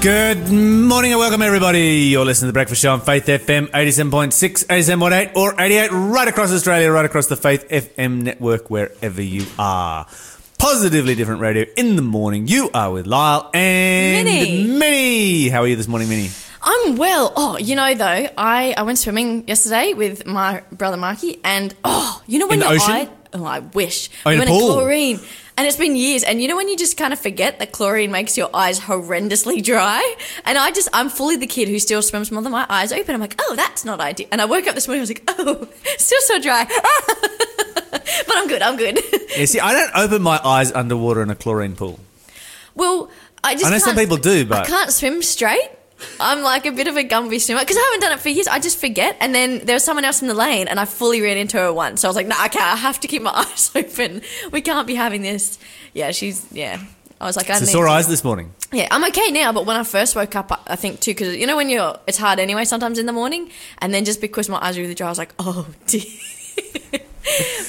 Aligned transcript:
Good 0.00 0.50
morning 0.50 1.12
and 1.12 1.18
welcome 1.20 1.42
everybody. 1.42 2.08
You're 2.10 2.24
listening 2.24 2.46
to 2.48 2.52
The 2.52 2.54
Breakfast 2.54 2.80
Show 2.80 2.92
on 2.94 3.02
Faith 3.02 3.26
FM 3.26 3.66
87.6, 3.70 4.64
87.8 4.66 5.36
or 5.36 5.60
88 5.60 5.90
right 5.92 6.26
across 6.26 6.50
Australia, 6.52 6.90
right 6.90 7.04
across 7.04 7.26
the 7.26 7.36
Faith 7.36 7.68
FM 7.68 8.22
network, 8.22 8.70
wherever 8.70 9.20
you 9.20 9.44
are. 9.58 10.06
Positively 10.58 11.14
different 11.14 11.42
radio 11.42 11.66
in 11.76 11.96
the 11.96 12.02
morning. 12.02 12.48
You 12.48 12.70
are 12.72 12.90
with 12.90 13.06
Lyle 13.06 13.50
and 13.52 14.24
Minnie. 14.26 14.64
Minnie. 14.78 15.48
How 15.50 15.60
are 15.62 15.66
you 15.68 15.76
this 15.76 15.88
morning, 15.88 16.08
Minnie? 16.08 16.30
I'm 16.62 16.96
well. 16.96 17.34
Oh, 17.36 17.58
you 17.58 17.76
know 17.76 17.92
though, 17.92 18.28
I, 18.38 18.72
I 18.76 18.82
went 18.84 18.98
swimming 18.98 19.46
yesterday 19.48 19.92
with 19.92 20.24
my 20.26 20.62
brother 20.72 20.96
Marky, 20.96 21.40
and 21.44 21.74
oh, 21.84 22.22
you 22.26 22.38
know 22.38 22.46
when 22.46 22.54
In 22.54 22.60
the 22.60 22.66
your 22.66 22.74
ocean? 22.76 22.90
eye. 22.94 23.08
Oh, 23.32 23.44
I 23.44 23.60
wish. 23.60 24.10
Oh, 24.26 24.30
in 24.30 24.38
we 24.38 24.44
a 24.44 24.46
went 24.46 24.50
in 24.50 24.58
pool. 24.60 24.72
chlorine, 24.74 25.20
and 25.56 25.66
it's 25.66 25.76
been 25.76 25.94
years. 25.94 26.24
And 26.24 26.42
you 26.42 26.48
know 26.48 26.56
when 26.56 26.68
you 26.68 26.76
just 26.76 26.96
kind 26.96 27.12
of 27.12 27.18
forget 27.20 27.58
that 27.60 27.70
chlorine 27.72 28.10
makes 28.10 28.36
your 28.36 28.50
eyes 28.54 28.80
horrendously 28.80 29.62
dry. 29.64 30.16
And 30.44 30.58
I 30.58 30.70
just, 30.72 30.88
I'm 30.92 31.08
fully 31.08 31.36
the 31.36 31.46
kid 31.46 31.68
who 31.68 31.78
still 31.78 32.02
swims 32.02 32.32
more 32.32 32.42
than 32.42 32.52
my 32.52 32.66
eyes 32.68 32.92
open. 32.92 33.14
I'm 33.14 33.20
like, 33.20 33.36
oh, 33.40 33.54
that's 33.56 33.84
not 33.84 34.00
ideal. 34.00 34.26
And 34.32 34.40
I 34.40 34.46
woke 34.46 34.66
up 34.66 34.74
this 34.74 34.88
morning, 34.88 35.00
I 35.00 35.02
was 35.02 35.10
like, 35.10 35.24
oh, 35.28 35.68
still 35.98 36.20
so 36.22 36.40
dry. 36.40 36.64
but 37.90 38.32
I'm 38.36 38.48
good. 38.48 38.62
I'm 38.62 38.76
good. 38.76 38.98
Yeah, 39.36 39.44
see, 39.44 39.60
I 39.60 39.72
don't 39.72 39.92
open 39.94 40.22
my 40.22 40.40
eyes 40.44 40.72
underwater 40.72 41.22
in 41.22 41.30
a 41.30 41.34
chlorine 41.36 41.76
pool. 41.76 42.00
well, 42.74 43.10
I 43.44 43.54
just. 43.54 43.66
I 43.66 43.70
know 43.70 43.78
some 43.78 43.96
people 43.96 44.16
do, 44.16 44.44
but. 44.44 44.64
I 44.64 44.66
can't 44.66 44.90
swim 44.92 45.22
straight. 45.22 45.70
I'm 46.20 46.42
like 46.42 46.66
a 46.66 46.72
bit 46.72 46.86
of 46.88 46.96
a 46.96 47.04
Gumby 47.04 47.40
swimmer 47.40 47.60
because 47.60 47.76
I 47.76 47.80
haven't 47.80 48.00
done 48.00 48.12
it 48.12 48.20
for 48.20 48.28
years. 48.28 48.46
I 48.48 48.58
just 48.58 48.78
forget. 48.78 49.16
And 49.20 49.34
then 49.34 49.64
there 49.64 49.74
was 49.74 49.84
someone 49.84 50.04
else 50.04 50.22
in 50.22 50.28
the 50.28 50.34
lane, 50.34 50.68
and 50.68 50.78
I 50.80 50.84
fully 50.84 51.20
ran 51.20 51.36
into 51.36 51.56
her 51.58 51.72
once. 51.72 52.00
So 52.00 52.08
I 52.08 52.10
was 52.10 52.16
like, 52.16 52.26
no, 52.26 52.36
I 52.38 52.48
can't. 52.48 52.64
I 52.64 52.76
have 52.76 53.00
to 53.00 53.08
keep 53.08 53.22
my 53.22 53.30
eyes 53.34 53.70
open. 53.74 54.22
We 54.52 54.60
can't 54.60 54.86
be 54.86 54.94
having 54.94 55.22
this. 55.22 55.58
Yeah, 55.94 56.10
she's 56.12 56.46
yeah. 56.52 56.82
I 57.20 57.26
was 57.26 57.36
like, 57.36 57.50
I 57.50 57.54
so 57.58 57.66
need 57.66 57.72
sore 57.72 57.86
eyes 57.88 58.08
this 58.08 58.24
morning. 58.24 58.54
Yeah, 58.72 58.88
I'm 58.90 59.04
okay 59.04 59.30
now. 59.30 59.52
But 59.52 59.66
when 59.66 59.76
I 59.76 59.82
first 59.84 60.16
woke 60.16 60.34
up, 60.36 60.50
I- 60.52 60.72
I 60.72 60.76
think 60.76 61.00
too, 61.00 61.10
because 61.10 61.36
you 61.36 61.46
know 61.46 61.56
when 61.56 61.68
you're, 61.68 61.98
it's 62.06 62.16
hard 62.16 62.38
anyway. 62.40 62.64
Sometimes 62.64 62.98
in 62.98 63.04
the 63.06 63.12
morning, 63.12 63.50
and 63.78 63.92
then 63.92 64.04
just 64.06 64.20
because 64.22 64.48
my 64.48 64.58
eyes 64.64 64.76
were 64.76 64.82
really 64.82 64.94
dry, 64.94 65.08
I 65.08 65.10
was 65.10 65.18
like, 65.18 65.34
oh 65.38 65.66
dear. 65.86 66.02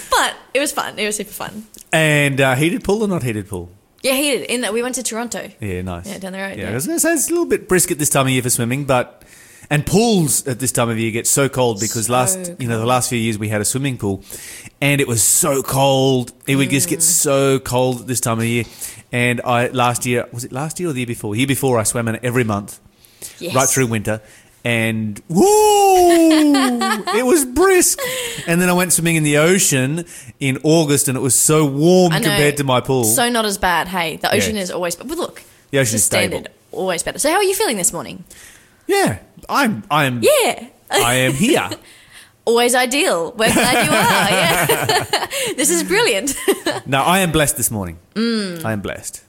but 0.10 0.36
it 0.54 0.60
was 0.60 0.72
fun. 0.72 0.98
It 0.98 1.06
was 1.06 1.18
super 1.18 1.32
fun. 1.32 1.66
And 1.92 2.40
uh, 2.40 2.56
heated 2.56 2.84
pool 2.84 3.04
or 3.04 3.08
not 3.08 3.24
heated 3.24 3.50
pool? 3.50 3.70
Yeah, 4.04 4.14
he 4.14 4.32
did. 4.32 4.50
In 4.50 4.62
that 4.62 4.74
we 4.74 4.82
went 4.82 4.96
to 4.96 5.04
Toronto. 5.04 5.50
Yeah, 5.60 5.82
nice. 5.84 6.08
Yeah, 6.08 6.18
down 6.18 6.32
the 6.34 6.40
road, 6.40 6.58
Yeah, 6.58 6.66
yeah. 6.66 6.72
I 6.72 6.74
was 6.76 6.86
going 6.88 6.96
to 6.96 7.00
say 7.00 7.14
it's 7.14 7.28
a 7.28 7.32
little 7.32 7.46
bit 7.46 7.68
brisk 7.68 7.92
at 7.92 8.00
this 8.00 8.10
time 8.10 8.26
of 8.26 8.32
year 8.32 8.42
for 8.42 8.50
swimming, 8.50 8.86
but 8.86 9.24
and 9.70 9.86
pools 9.86 10.46
at 10.48 10.60
this 10.60 10.72
time 10.72 10.90
of 10.90 10.98
year 11.00 11.12
get 11.12 11.26
so 11.28 11.48
cold 11.48 11.80
because 11.80 12.08
So 12.08 12.14
last 12.14 12.52
you 12.60 12.68
know 12.68 12.80
the 12.80 12.86
last 12.86 13.10
few 13.10 13.18
years 13.20 13.38
we 13.38 13.48
had 13.50 13.62
a 13.62 13.66
swimming 13.66 13.98
pool, 13.98 14.24
and 14.82 15.00
it 15.00 15.08
was 15.08 15.22
so 15.24 15.62
cold. 15.64 16.34
It 16.48 16.56
would 16.56 16.70
just 16.70 16.88
Mm. 16.88 16.92
get 16.92 17.02
so 17.04 17.60
cold 17.60 18.02
at 18.02 18.08
this 18.08 18.20
time 18.20 18.40
of 18.40 18.46
year. 18.46 18.66
And 19.14 19.40
I 19.46 19.68
last 19.68 20.06
year 20.06 20.28
was 20.34 20.44
it 20.44 20.52
last 20.52 20.80
year 20.80 20.90
or 20.90 20.94
the 20.94 21.00
year 21.02 21.08
before? 21.08 21.36
Year 21.36 21.48
before 21.48 21.78
I 21.80 21.84
swam 21.84 22.08
in 22.08 22.16
it 22.16 22.22
every 22.24 22.44
month 22.44 22.80
Yes. 23.40 23.54
right 23.56 23.70
through 23.70 23.88
winter. 23.88 24.20
And 24.64 25.20
woo, 25.28 25.44
it 25.44 27.26
was 27.26 27.46
brisk. 27.46 28.00
And 28.48 28.62
then 28.62 28.70
I 28.70 28.74
went 28.74 28.94
swimming 28.94 29.16
in 29.16 29.24
the 29.24 29.38
ocean 29.38 30.06
in 30.40 30.60
August, 30.64 31.08
and 31.08 31.18
it 31.18 31.22
was 31.22 31.34
so 31.36 31.66
warm 31.66 32.12
compared 32.12 32.58
to 32.58 32.64
my 32.64 32.80
pool. 32.82 33.04
So 33.06 33.30
not 33.30 33.46
as 33.46 33.58
bad. 33.58 33.88
Hey, 33.88 34.18
the 34.18 34.34
ocean 34.34 34.56
Yeah. 34.56 34.62
is 34.64 34.72
always. 34.72 34.96
But 34.96 35.08
look, 35.08 35.44
The 35.72 35.80
ocean 35.80 35.96
is 35.96 36.04
stable. 36.04 36.32
standard, 36.32 36.52
always 36.72 37.02
better. 37.04 37.18
So 37.20 37.30
how 37.32 37.38
are 37.38 37.44
you 37.44 37.56
feeling 37.56 37.78
this 37.78 37.92
morning? 37.92 38.24
yeah, 38.88 39.20
I'm, 39.50 39.84
I'm, 39.90 40.22
Yeah. 40.22 40.68
I 40.92 41.14
am 41.16 41.34
here. 41.34 41.70
Always 42.44 42.74
ideal. 42.76 43.32
We're 43.38 43.54
glad 43.54 43.86
you 43.86 43.92
are. 43.92 44.30
Yeah. 44.32 45.54
this 45.56 45.70
is 45.70 45.84
brilliant. 45.84 46.36
No, 46.88 47.02
I 47.04 47.20
am 47.20 47.32
blessed 47.32 47.56
this 47.56 47.70
morning. 47.72 48.00
Mm. 48.16 48.66
I 48.66 48.74
am 48.74 48.82
blessed. 48.82 49.24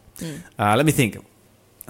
Uh, 0.58 0.74
let 0.76 0.86
me 0.86 0.92
think. 0.92 1.18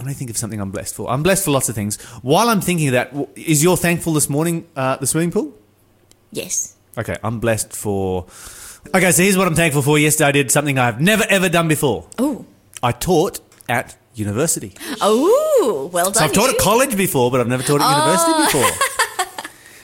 Me 0.05 0.13
think 0.15 0.31
of 0.31 0.37
something 0.37 0.61
I'm 0.61 0.71
blessed 0.71 0.95
for. 0.95 1.09
I'm 1.11 1.23
blessed 1.23 1.45
for 1.45 1.51
lots 1.53 1.69
of 1.69 1.75
things. 1.75 2.01
While 2.23 2.49
I'm 2.49 2.61
thinking 2.61 2.89
of 2.89 2.93
that, 2.93 3.15
is 3.37 3.63
your 3.63 3.77
thankful 3.77 4.13
this 4.13 4.29
morning 4.29 4.67
uh, 4.77 4.97
the 4.97 5.07
swimming 5.07 5.31
pool? 5.31 5.53
yes. 6.33 6.77
Okay, 6.99 7.17
I'm 7.25 7.41
blessed 7.41 7.73
for. 7.73 8.27
Okay, 8.95 9.13
so 9.13 9.23
here's 9.23 9.39
what 9.39 9.47
I'm 9.47 9.55
thankful 9.55 9.81
for. 9.81 9.99
Yesterday, 9.99 10.29
I 10.29 10.33
did 10.33 10.51
something 10.51 10.79
I've 10.79 11.01
never 11.01 11.25
ever 11.31 11.49
done 11.49 11.67
before. 11.69 12.07
Oh. 12.19 12.45
I 12.83 12.93
taught 12.93 13.41
at 13.69 13.97
university. 14.15 14.75
Oh, 15.01 15.89
well 15.91 16.07
done. 16.11 16.15
So 16.15 16.25
I've 16.25 16.33
taught 16.35 16.51
you. 16.51 16.57
at 16.57 16.61
college 16.61 16.95
before, 16.97 17.31
but 17.31 17.41
I've 17.41 17.49
never 17.49 17.63
taught 17.63 17.81
at 17.81 17.87
Oh. 17.87 17.97
university 17.97 18.59
before. 18.59 19.27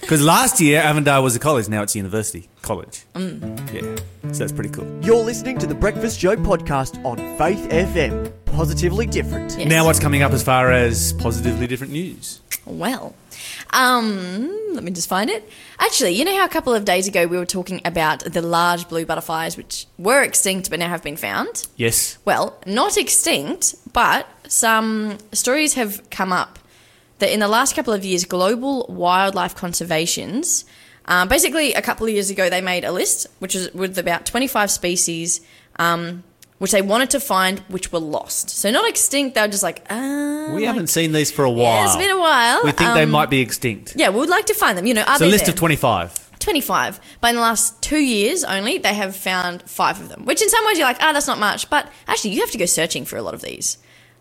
Because 0.01 0.23
last 0.23 0.61
year, 0.61 0.81
Avondale 0.83 1.23
was 1.23 1.35
a 1.37 1.39
college. 1.39 1.69
Now 1.69 1.83
it's 1.83 1.97
university 1.97 2.49
college. 2.69 3.05
Mm. 3.15 3.41
Yeah, 3.73 4.31
so 4.33 4.39
that's 4.41 4.53
pretty 4.53 4.69
cool. 4.69 4.87
You're 5.03 5.25
listening 5.25 5.59
to 5.59 5.67
the 5.67 5.75
Breakfast 5.75 6.21
Show 6.21 6.37
podcast 6.37 7.03
on 7.03 7.17
Faith 7.39 7.67
FM. 7.71 8.31
Positively 8.45 9.07
different. 9.07 9.57
Yes. 9.59 9.69
Now, 9.69 9.87
what's 9.87 9.99
coming 9.99 10.23
up 10.23 10.33
as 10.33 10.43
far 10.43 10.71
as 10.71 11.15
positively 11.15 11.67
different 11.67 11.95
news? 11.95 12.41
Well, 12.67 13.15
um, 13.71 14.75
let 14.75 14.85
me 14.85 14.91
just 14.91 15.09
find 15.09 15.31
it. 15.31 15.49
Actually, 15.79 16.11
you 16.11 16.27
know 16.27 16.37
how 16.37 16.45
a 16.45 16.49
couple 16.49 16.75
of 16.75 16.85
days 16.85 17.09
ago 17.09 17.27
we 17.27 17.39
were 17.39 17.47
talking 17.47 17.81
about 17.87 18.21
the 18.21 18.43
large 18.43 18.87
blue 18.87 19.07
butterflies, 19.07 19.57
which 19.57 19.87
were 19.97 20.23
extinct 20.23 20.69
but 20.69 20.79
now 20.79 20.89
have 20.89 21.03
been 21.03 21.17
found? 21.17 21.67
Yes. 21.77 22.19
Well, 22.27 22.59
not 22.67 22.99
extinct, 22.99 23.77
but 23.95 24.29
some 24.47 25.17
stories 25.33 25.73
have 25.75 26.09
come 26.11 26.35
up 26.35 26.59
that 27.19 27.33
in 27.33 27.41
the 27.41 27.49
last 27.49 27.75
couple 27.75 27.95
of 27.95 28.05
years, 28.05 28.27
global 28.27 28.85
wildlife 28.91 29.55
conservations, 29.55 30.67
um, 31.09 31.27
basically 31.29 31.75
a 31.75 31.83
couple 31.83 32.07
of 32.07 32.13
years 32.13 32.31
ago, 32.31 32.49
they 32.49 32.61
made 32.61 32.85
a 32.85 32.93
list 32.93 33.27
which 33.41 33.55
was 33.57 33.73
with 33.75 33.99
about 33.99 34.25
25 34.27 34.71
species, 34.71 35.41
um, 35.81 36.23
which 36.59 36.71
they 36.73 36.83
wanted 36.83 37.11
to 37.11 37.21
find, 37.21 37.61
which 37.69 37.91
were 37.93 37.99
lost. 37.99 38.51
So 38.51 38.71
not 38.71 38.89
extinct, 38.89 39.35
they 39.35 39.41
were 39.41 39.49
just 39.49 39.63
like, 39.63 39.85
ah, 39.91 40.47
We 40.49 40.55
like- 40.61 40.65
haven't 40.67 40.89
seen 40.89 41.13
these 41.13 41.31
for 41.33 41.45
a 41.45 41.51
while. 41.51 41.65
Yeah, 41.75 41.85
it's 41.87 41.97
been 41.97 42.11
a 42.11 42.19
while. 42.21 42.61
We 42.65 42.73
think 42.73 42.95
they 42.95 43.03
Um, 43.05 43.11
might 43.11 43.31
be 43.31 43.41
extinct. 43.41 43.95
Yeah, 43.97 44.11
we 44.11 44.19
would 44.21 44.29
like 44.29 44.47
to 44.47 44.55
find 44.55 44.77
them. 44.79 44.87
You 44.87 44.95
know, 44.95 45.03
are 45.03 45.15
It's 45.15 45.23
a 45.23 45.27
list 45.27 45.47
there? 45.47 45.53
of 45.55 45.59
25. 45.59 46.27
25. 46.41 47.01
But 47.21 47.29
in 47.31 47.35
the 47.37 47.43
last 47.43 47.81
two 47.83 47.99
years 47.99 48.45
only, 48.45 48.79
they 48.79 48.95
have 48.95 49.15
found 49.17 49.63
five 49.69 50.01
of 50.01 50.09
them. 50.09 50.25
Which 50.25 50.41
in 50.43 50.49
some 50.49 50.65
ways 50.67 50.79
you're 50.79 50.87
like, 50.87 50.99
ah, 51.01 51.13
that's 51.13 51.27
not 51.27 51.39
much. 51.39 51.69
But 51.71 51.91
actually, 52.07 52.31
you 52.33 52.41
have 52.41 52.51
to 52.53 52.59
go 52.59 52.67
searching 52.67 53.05
for 53.05 53.17
a 53.17 53.23
lot 53.23 53.35
of 53.35 53.43
these. 53.43 53.79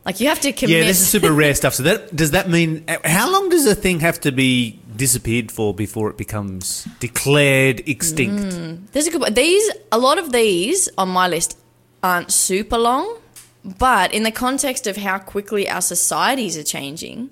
Like, 0.08 0.22
you 0.22 0.30
have 0.30 0.40
to 0.40 0.54
commit. 0.54 0.78
Yeah, 0.78 0.84
this 0.86 1.02
is 1.02 1.10
super 1.10 1.34
rare 1.34 1.54
stuff. 1.62 1.74
So 1.76 1.84
that 1.84 2.16
does 2.16 2.32
that 2.32 2.50
mean 2.50 2.86
how 3.04 3.30
long 3.30 3.50
does 3.50 3.66
a 3.66 3.76
thing 3.76 4.00
have 4.00 4.22
to 4.22 4.32
be 4.32 4.80
disappeared 4.96 5.52
for 5.52 5.74
before 5.74 6.10
it 6.10 6.18
becomes 6.18 6.88
declared 7.02 7.84
extinct? 7.90 8.56
Mm. 8.56 8.90
There's 8.94 9.08
a 9.08 9.12
good. 9.12 9.36
These 9.36 9.70
a 9.92 9.98
lot 9.98 10.18
of 10.18 10.32
these 10.32 10.88
on 10.98 11.10
my 11.10 11.28
list 11.28 11.58
aren't 12.02 12.32
super 12.32 12.78
long, 12.78 13.20
but 13.66 14.14
in 14.14 14.24
the 14.24 14.32
context 14.32 14.88
of 14.88 14.96
how 14.96 15.20
quickly 15.20 15.70
our 15.70 15.82
societies 15.82 16.58
are 16.58 16.64
changing, 16.64 17.30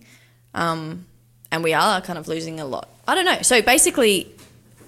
um, 0.54 1.06
and 1.54 1.64
we 1.64 1.72
are 1.72 2.02
kind 2.02 2.20
of 2.20 2.28
losing 2.28 2.60
a 2.60 2.66
lot. 2.66 2.90
I 3.08 3.16
don't 3.16 3.24
know. 3.24 3.42
So 3.42 3.62
basically, 3.62 4.36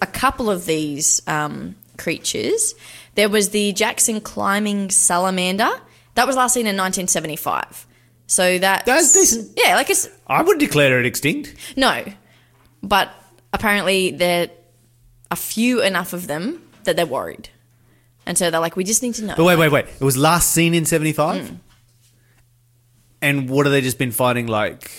a 0.02 0.08
couple 0.08 0.50
of 0.50 0.66
these 0.66 1.22
um, 1.26 1.76
creatures. 1.97 2.76
There 3.16 3.30
was 3.30 3.52
the 3.52 3.72
Jackson 3.72 4.20
climbing 4.20 4.90
salamander 4.90 5.72
that 6.17 6.25
was 6.25 6.35
last 6.35 6.53
seen 6.55 6.66
in 6.66 6.75
1975. 6.75 7.85
So 8.25 8.57
that 8.57 8.85
That's 8.85 9.13
decent. 9.13 9.51
Yeah, 9.55 9.75
like 9.75 9.89
it's 9.89 10.09
I 10.25 10.41
would 10.41 10.57
declare 10.57 11.00
it 11.00 11.05
extinct. 11.05 11.53
no, 11.78 12.03
but 12.83 13.09
apparently 13.53 14.11
there 14.11 14.50
are 15.31 15.38
few 15.38 15.81
enough 15.81 16.13
of 16.13 16.25
them 16.28 16.61
that 16.85 16.95
they're 16.95 17.05
worried, 17.05 17.50
and 18.25 18.35
so 18.38 18.50
they're 18.50 18.59
like, 18.59 18.75
we 18.75 18.83
just 18.83 19.01
need 19.03 19.13
to 19.16 19.23
know. 19.25 19.35
But 19.38 19.45
wait, 19.45 19.57
wait, 19.57 19.72
wait. 19.72 19.85
It 19.85 20.03
was 20.03 20.17
last 20.17 20.51
seen 20.51 20.73
in 20.73 20.85
75? 20.85 21.41
Mm. 21.44 21.57
And 23.22 23.49
what 23.49 23.66
have 23.66 23.72
they 23.73 23.81
just 23.81 23.97
been 23.99 24.11
finding 24.11 24.47
like 24.47 24.91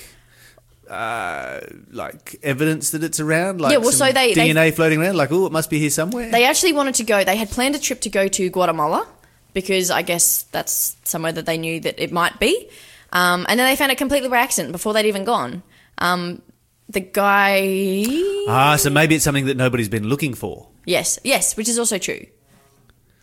uh, 0.89 1.61
like 1.91 2.37
evidence 2.43 2.91
that 2.93 3.03
it's 3.03 3.21
around, 3.21 3.61
like 3.61 3.73
Yeah, 3.73 3.79
well, 3.79 3.91
some 3.93 4.09
so 4.09 4.13
they- 4.13 4.35
they- 4.35 4.51
DNA 4.51 4.73
floating 4.73 5.01
around, 5.03 5.17
like 5.17 5.33
oh, 5.33 5.47
it 5.47 5.53
must 5.53 5.69
be 5.69 5.79
here 5.81 5.91
somewhere. 5.91 6.31
They 6.31 6.45
actually 6.45 6.73
wanted 6.73 6.95
to 6.95 7.05
go. 7.05 7.25
They 7.25 7.37
had 7.37 7.51
planned 7.51 7.75
a 7.75 7.79
trip 7.79 8.01
to 8.03 8.09
go 8.09 8.29
to 8.29 8.49
Guatemala 8.51 9.07
because 9.55 9.91
I 9.91 10.03
guess 10.03 10.45
that's 10.53 10.97
somewhere 11.05 11.33
that 11.33 11.47
they 11.47 11.59
knew 11.59 11.81
that 11.81 12.03
it 12.03 12.13
might 12.13 12.39
be. 12.39 12.69
Um, 13.13 13.47
and 13.49 13.59
then 13.59 13.67
they 13.71 13.77
found 13.77 13.91
it 13.93 13.99
completely 13.99 14.29
by 14.29 14.39
accident 14.39 14.73
before 14.73 14.93
they'd 14.93 15.07
even 15.07 15.25
gone. 15.25 15.63
Um, 15.99 16.43
the 16.91 17.01
guy, 17.01 18.07
ah, 18.49 18.77
so 18.77 18.91
maybe 18.91 19.15
it's 19.15 19.25
something 19.25 19.47
that 19.47 19.57
nobody's 19.57 19.89
been 19.89 20.09
looking 20.09 20.35
for. 20.35 20.69
yes, 20.87 21.19
yes, 21.25 21.57
which 21.57 21.69
is 21.69 21.79
also 21.79 21.99
true. 21.99 22.27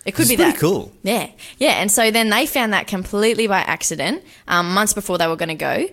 It 0.06 0.14
could 0.14 0.22
It's 0.24 0.30
be 0.30 0.36
pretty 0.36 0.52
that. 0.52 0.60
cool. 0.60 0.92
Yeah, 1.02 1.32
yeah. 1.58 1.82
And 1.82 1.92
so 1.92 2.12
then 2.12 2.30
they 2.30 2.46
found 2.46 2.74
that 2.74 2.86
completely 2.86 3.48
by 3.48 3.60
accident 3.62 4.24
um, 4.48 4.72
months 4.74 4.94
before 4.94 5.18
they 5.18 5.26
were 5.26 5.36
going 5.36 5.50
to 5.50 5.56
go, 5.56 5.88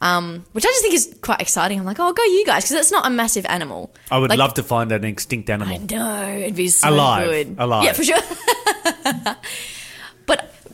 um, 0.00 0.44
which 0.52 0.64
I 0.64 0.68
just 0.68 0.82
think 0.82 0.94
is 0.94 1.16
quite 1.20 1.40
exciting. 1.40 1.80
I'm 1.80 1.84
like, 1.84 1.98
oh, 1.98 2.12
go 2.12 2.22
you 2.22 2.46
guys, 2.46 2.62
because 2.62 2.76
it's 2.76 2.92
not 2.92 3.06
a 3.06 3.10
massive 3.10 3.44
animal. 3.46 3.92
I 4.08 4.18
would 4.18 4.30
Like, 4.30 4.38
love 4.38 4.54
to 4.54 4.62
find 4.62 4.92
an 4.92 5.02
extinct 5.04 5.50
I 5.50 5.54
animal. 5.54 5.80
know 5.80 6.28
it'd 6.28 6.54
be 6.54 6.68
so 6.68 6.88
Alive. 6.90 7.26
good. 7.28 7.56
Alive. 7.58 7.84
Yeah, 7.84 7.92
for 7.92 8.04
sure. 8.04 9.36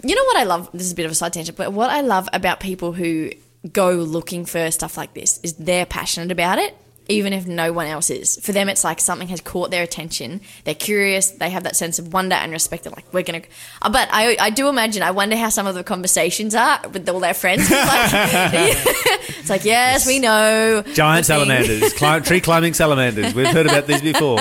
you 0.02 0.14
know 0.14 0.24
what 0.24 0.36
I 0.36 0.44
love? 0.44 0.68
This 0.72 0.82
is 0.82 0.92
a 0.92 0.96
bit 0.96 1.06
of 1.06 1.12
a 1.12 1.14
side 1.14 1.32
tangent, 1.32 1.56
but 1.56 1.72
what 1.72 1.90
I 1.90 2.00
love 2.00 2.28
about 2.32 2.60
people 2.60 2.92
who 2.92 3.30
go 3.72 3.90
looking 3.92 4.44
for 4.44 4.70
stuff 4.70 4.96
like 4.96 5.14
this 5.14 5.38
is 5.42 5.54
they're 5.54 5.86
passionate 5.86 6.30
about 6.32 6.58
it. 6.58 6.76
even 7.08 7.32
if 7.32 7.46
no 7.48 7.72
one 7.72 7.86
else 7.88 8.10
is. 8.10 8.38
For 8.42 8.52
them, 8.52 8.68
it's 8.68 8.84
like 8.84 9.00
something 9.00 9.26
has 9.28 9.40
caught 9.40 9.72
their 9.72 9.82
attention. 9.82 10.40
They're 10.64 10.74
curious. 10.90 11.32
They 11.32 11.50
have 11.50 11.64
that 11.64 11.74
sense 11.74 11.98
of 11.98 12.12
wonder 12.12 12.36
and 12.36 12.52
respect. 12.52 12.84
They're 12.84 12.92
like, 12.92 13.12
we're 13.12 13.24
gonna. 13.24 13.42
Uh, 13.82 13.90
But 13.90 14.08
I, 14.12 14.36
I 14.40 14.50
do 14.50 14.68
imagine. 14.68 15.02
I 15.02 15.10
wonder 15.10 15.36
how 15.36 15.48
some 15.48 15.66
of 15.66 15.74
the 15.74 15.82
conversations 15.82 16.54
are 16.54 16.80
with 16.92 17.08
all 17.08 17.18
their 17.18 17.34
friends. 17.34 17.62
It's 17.68 17.70
like, 17.70 18.12
it's 19.40 19.50
like 19.50 19.64
yes, 19.64 20.06
we 20.06 20.20
know 20.20 20.82
Giant 20.94 21.26
salamanders, 21.26 21.92
tree 22.24 22.40
climbing 22.40 22.72
salamanders. 22.74 23.34
We've 23.34 23.48
heard 23.48 23.66
about 23.66 23.86
these 23.88 24.00
before. 24.02 24.38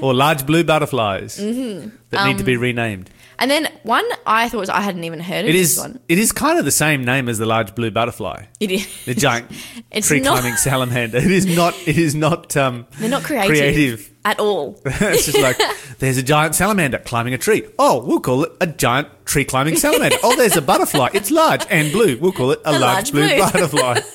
Or 0.00 0.14
large 0.14 0.46
blue 0.46 0.62
butterflies 0.64 1.38
Mm-hmm. 1.38 1.88
that 2.10 2.24
need 2.26 2.34
to 2.38 2.42
Um, 2.42 2.46
be 2.46 2.56
renamed. 2.56 3.10
And 3.40 3.50
then 3.50 3.68
one 3.84 4.04
I 4.26 4.48
thought 4.50 4.58
was 4.60 4.68
I 4.68 4.82
hadn't 4.82 5.02
even 5.04 5.18
heard 5.18 5.44
of 5.46 5.48
It 5.48 5.52
this 5.54 5.72
is. 5.72 5.78
one. 5.78 5.98
It 6.08 6.18
is 6.18 6.30
kind 6.30 6.58
of 6.58 6.64
the 6.66 6.70
same 6.70 7.04
name 7.04 7.28
as 7.28 7.38
the 7.38 7.46
large 7.46 7.74
blue 7.74 7.90
butterfly, 7.90 8.44
It 8.60 8.70
is. 8.70 9.04
the 9.06 9.14
giant 9.14 9.50
It's 9.90 10.06
tree 10.08 10.20
climbing 10.20 10.56
salamander. 10.56 11.16
It 11.18 11.30
is 11.30 11.46
not. 11.46 11.74
It 11.88 11.96
is 11.98 12.14
not. 12.14 12.54
Um, 12.56 12.86
They're 12.98 13.08
not 13.08 13.22
creative, 13.24 13.48
creative. 13.48 14.10
at 14.26 14.38
all. 14.38 14.78
it's 14.84 15.24
just 15.26 15.40
like 15.40 15.56
there's 15.98 16.18
a 16.18 16.22
giant 16.22 16.54
salamander 16.54 16.98
climbing 16.98 17.32
a 17.34 17.38
tree. 17.38 17.66
Oh, 17.78 18.04
we'll 18.04 18.20
call 18.20 18.44
it 18.44 18.52
a 18.60 18.66
giant 18.66 19.08
tree 19.24 19.44
climbing 19.46 19.76
salamander. 19.76 20.18
Oh, 20.22 20.36
there's 20.36 20.56
a 20.56 20.62
butterfly. 20.62 21.08
It's 21.14 21.30
large 21.30 21.64
and 21.70 21.90
blue. 21.92 22.18
We'll 22.20 22.32
call 22.32 22.50
it 22.52 22.60
a, 22.66 22.70
A 22.70 22.72
large, 22.72 22.82
large 22.82 23.12
blue, 23.12 23.28
blue. 23.28 23.38
butterfly. 23.38 24.00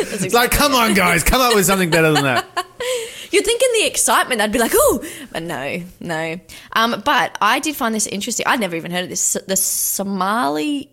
It's 0.00 0.34
like, 0.34 0.50
come 0.50 0.74
on, 0.74 0.94
guys, 0.94 1.22
come 1.22 1.40
up 1.40 1.54
with 1.54 1.64
something 1.66 1.88
better 1.90 2.12
than 2.12 2.24
that. 2.24 2.46
You'd 3.30 3.44
think 3.44 3.62
in 3.62 3.80
the 3.80 3.86
excitement 3.86 4.40
I'd 4.40 4.52
be 4.52 4.58
like, 4.58 4.72
oh, 4.74 5.04
but 5.32 5.42
no, 5.42 5.82
no. 6.00 6.40
Um, 6.72 7.02
but 7.04 7.36
I 7.40 7.60
did 7.60 7.76
find 7.76 7.94
this 7.94 8.06
interesting. 8.06 8.46
I'd 8.46 8.60
never 8.60 8.76
even 8.76 8.90
heard 8.90 9.04
of 9.04 9.10
this. 9.10 9.36
The 9.46 9.56
Somali 9.56 10.90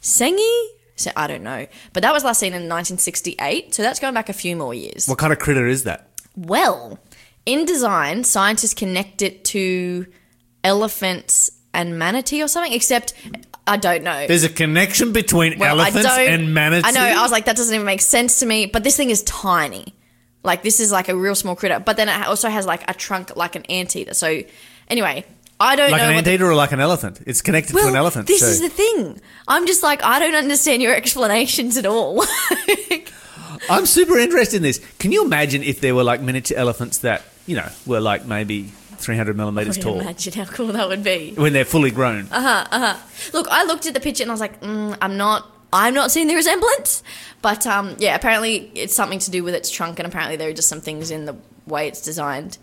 Sengi? 0.00 0.66
So, 0.96 1.10
I 1.16 1.26
don't 1.28 1.42
know. 1.42 1.66
But 1.92 2.02
that 2.02 2.12
was 2.12 2.24
last 2.24 2.40
seen 2.40 2.48
in 2.48 2.62
1968. 2.68 3.74
So 3.74 3.82
that's 3.82 4.00
going 4.00 4.14
back 4.14 4.28
a 4.28 4.32
few 4.32 4.56
more 4.56 4.74
years. 4.74 5.06
What 5.06 5.18
kind 5.18 5.32
of 5.32 5.38
critter 5.38 5.66
is 5.66 5.84
that? 5.84 6.10
Well, 6.36 6.98
in 7.46 7.64
design, 7.64 8.24
scientists 8.24 8.74
connect 8.74 9.22
it 9.22 9.44
to 9.46 10.06
elephants 10.64 11.52
and 11.72 11.98
manatee 11.98 12.42
or 12.42 12.48
something, 12.48 12.72
except 12.72 13.14
I 13.66 13.76
don't 13.76 14.02
know. 14.02 14.26
There's 14.26 14.44
a 14.44 14.48
connection 14.48 15.12
between 15.12 15.58
Well, 15.58 15.78
elephants 15.78 16.08
and 16.08 16.52
manatees. 16.54 16.96
I 16.96 16.98
know. 16.98 17.20
I 17.20 17.22
was 17.22 17.30
like, 17.30 17.44
that 17.44 17.56
doesn't 17.56 17.74
even 17.74 17.86
make 17.86 18.00
sense 18.00 18.40
to 18.40 18.46
me. 18.46 18.66
But 18.66 18.82
this 18.82 18.96
thing 18.96 19.10
is 19.10 19.22
tiny. 19.22 19.94
Like 20.48 20.62
this 20.62 20.80
is 20.80 20.90
like 20.90 21.08
a 21.08 21.14
real 21.14 21.34
small 21.34 21.54
critter. 21.54 21.78
But 21.78 21.96
then 21.98 22.08
it 22.08 22.26
also 22.26 22.48
has 22.48 22.64
like 22.66 22.82
a 22.90 22.94
trunk 22.94 23.36
like 23.36 23.54
an 23.54 23.64
anteater. 23.66 24.14
So 24.14 24.42
anyway, 24.88 25.24
I 25.60 25.76
don't 25.76 25.90
like 25.90 26.00
know. 26.00 26.06
Like 26.06 26.10
an 26.10 26.14
what 26.16 26.24
the- 26.24 26.30
anteater 26.30 26.50
or 26.50 26.54
like 26.54 26.72
an 26.72 26.80
elephant. 26.80 27.20
It's 27.26 27.42
connected 27.42 27.74
well, 27.74 27.84
to 27.84 27.90
an 27.90 27.96
elephant. 27.96 28.26
this 28.26 28.40
so- 28.40 28.46
is 28.46 28.60
the 28.60 28.70
thing. 28.70 29.20
I'm 29.46 29.66
just 29.66 29.82
like, 29.82 30.02
I 30.02 30.18
don't 30.18 30.34
understand 30.34 30.82
your 30.82 30.94
explanations 31.02 31.76
at 31.76 31.84
all. 31.86 32.24
I'm 33.70 33.86
super 33.86 34.18
interested 34.18 34.56
in 34.56 34.62
this. 34.62 34.80
Can 34.98 35.12
you 35.12 35.24
imagine 35.24 35.62
if 35.62 35.80
there 35.80 35.94
were 35.94 36.04
like 36.04 36.22
miniature 36.22 36.56
elephants 36.56 36.98
that 36.98 37.22
you 37.46 37.56
know 37.56 37.68
were 37.86 38.00
like 38.00 38.24
maybe 38.24 38.72
300 38.98 39.36
millimeters 39.36 39.76
I 39.78 39.80
tall 39.82 40.00
imagine 40.00 40.32
how 40.32 40.44
cool 40.46 40.68
that 40.68 40.88
would 40.88 41.04
be. 41.04 41.34
when 41.34 41.52
they're 41.52 41.64
fully 41.64 41.90
grown? 41.90 42.28
Uh 42.30 42.40
huh, 42.40 42.66
uh 42.70 42.78
huh. 42.78 42.96
Look, 43.32 43.48
I 43.50 43.64
looked 43.64 43.86
at 43.86 43.94
the 43.94 44.00
picture 44.00 44.22
and 44.24 44.30
I 44.30 44.34
was 44.34 44.40
like, 44.40 44.60
mm, 44.60 44.96
I'm 45.02 45.16
not. 45.18 45.50
I'm 45.72 45.94
not 45.94 46.10
seeing 46.10 46.26
the 46.28 46.34
resemblance, 46.34 47.02
but 47.42 47.66
um, 47.66 47.96
yeah, 47.98 48.14
apparently 48.14 48.70
it's 48.74 48.94
something 48.94 49.18
to 49.20 49.30
do 49.30 49.44
with 49.44 49.54
its 49.54 49.70
trunk, 49.70 49.98
and 49.98 50.06
apparently 50.06 50.36
there 50.36 50.48
are 50.48 50.54
just 50.54 50.68
some 50.68 50.80
things 50.80 51.10
in 51.10 51.24
the 51.26 51.36
way 51.66 51.88
it's 51.88 52.00
designed. 52.00 52.58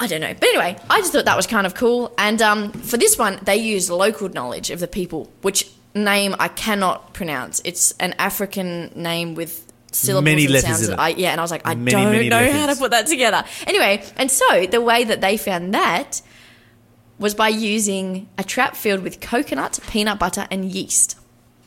I 0.00 0.06
don't 0.06 0.20
know, 0.20 0.34
but 0.34 0.42
anyway, 0.44 0.76
I 0.90 1.00
just 1.00 1.12
thought 1.12 1.26
that 1.26 1.36
was 1.36 1.46
kind 1.46 1.66
of 1.66 1.74
cool. 1.74 2.12
And 2.18 2.42
um, 2.42 2.72
for 2.72 2.96
this 2.96 3.16
one, 3.16 3.38
they 3.42 3.56
used 3.56 3.90
local 3.90 4.28
knowledge 4.28 4.70
of 4.70 4.80
the 4.80 4.88
people, 4.88 5.30
which 5.42 5.70
name 5.94 6.34
I 6.38 6.48
cannot 6.48 7.14
pronounce. 7.14 7.60
It's 7.64 7.92
an 8.00 8.14
African 8.18 8.90
name 8.96 9.34
with 9.36 9.70
syllables 9.92 10.24
Many 10.24 10.44
and 10.44 10.52
letters 10.54 10.68
sounds. 10.68 10.88
in 10.88 10.94
it. 10.94 10.98
I, 10.98 11.08
yeah, 11.10 11.30
and 11.30 11.40
I 11.40 11.44
was 11.44 11.52
like, 11.52 11.62
I 11.64 11.76
Many, 11.76 11.90
don't 11.92 12.10
many 12.10 12.28
know 12.28 12.50
how 12.52 12.66
to 12.66 12.74
put 12.76 12.90
that 12.90 13.06
together. 13.06 13.44
Anyway, 13.66 14.04
and 14.16 14.30
so 14.30 14.66
the 14.66 14.80
way 14.80 15.04
that 15.04 15.20
they 15.20 15.36
found 15.36 15.72
that 15.74 16.22
was 17.18 17.34
by 17.34 17.48
using 17.48 18.28
a 18.36 18.42
trap 18.42 18.74
filled 18.74 19.02
with 19.04 19.20
coconut, 19.20 19.78
peanut 19.88 20.18
butter, 20.18 20.48
and 20.50 20.64
yeast. 20.64 21.16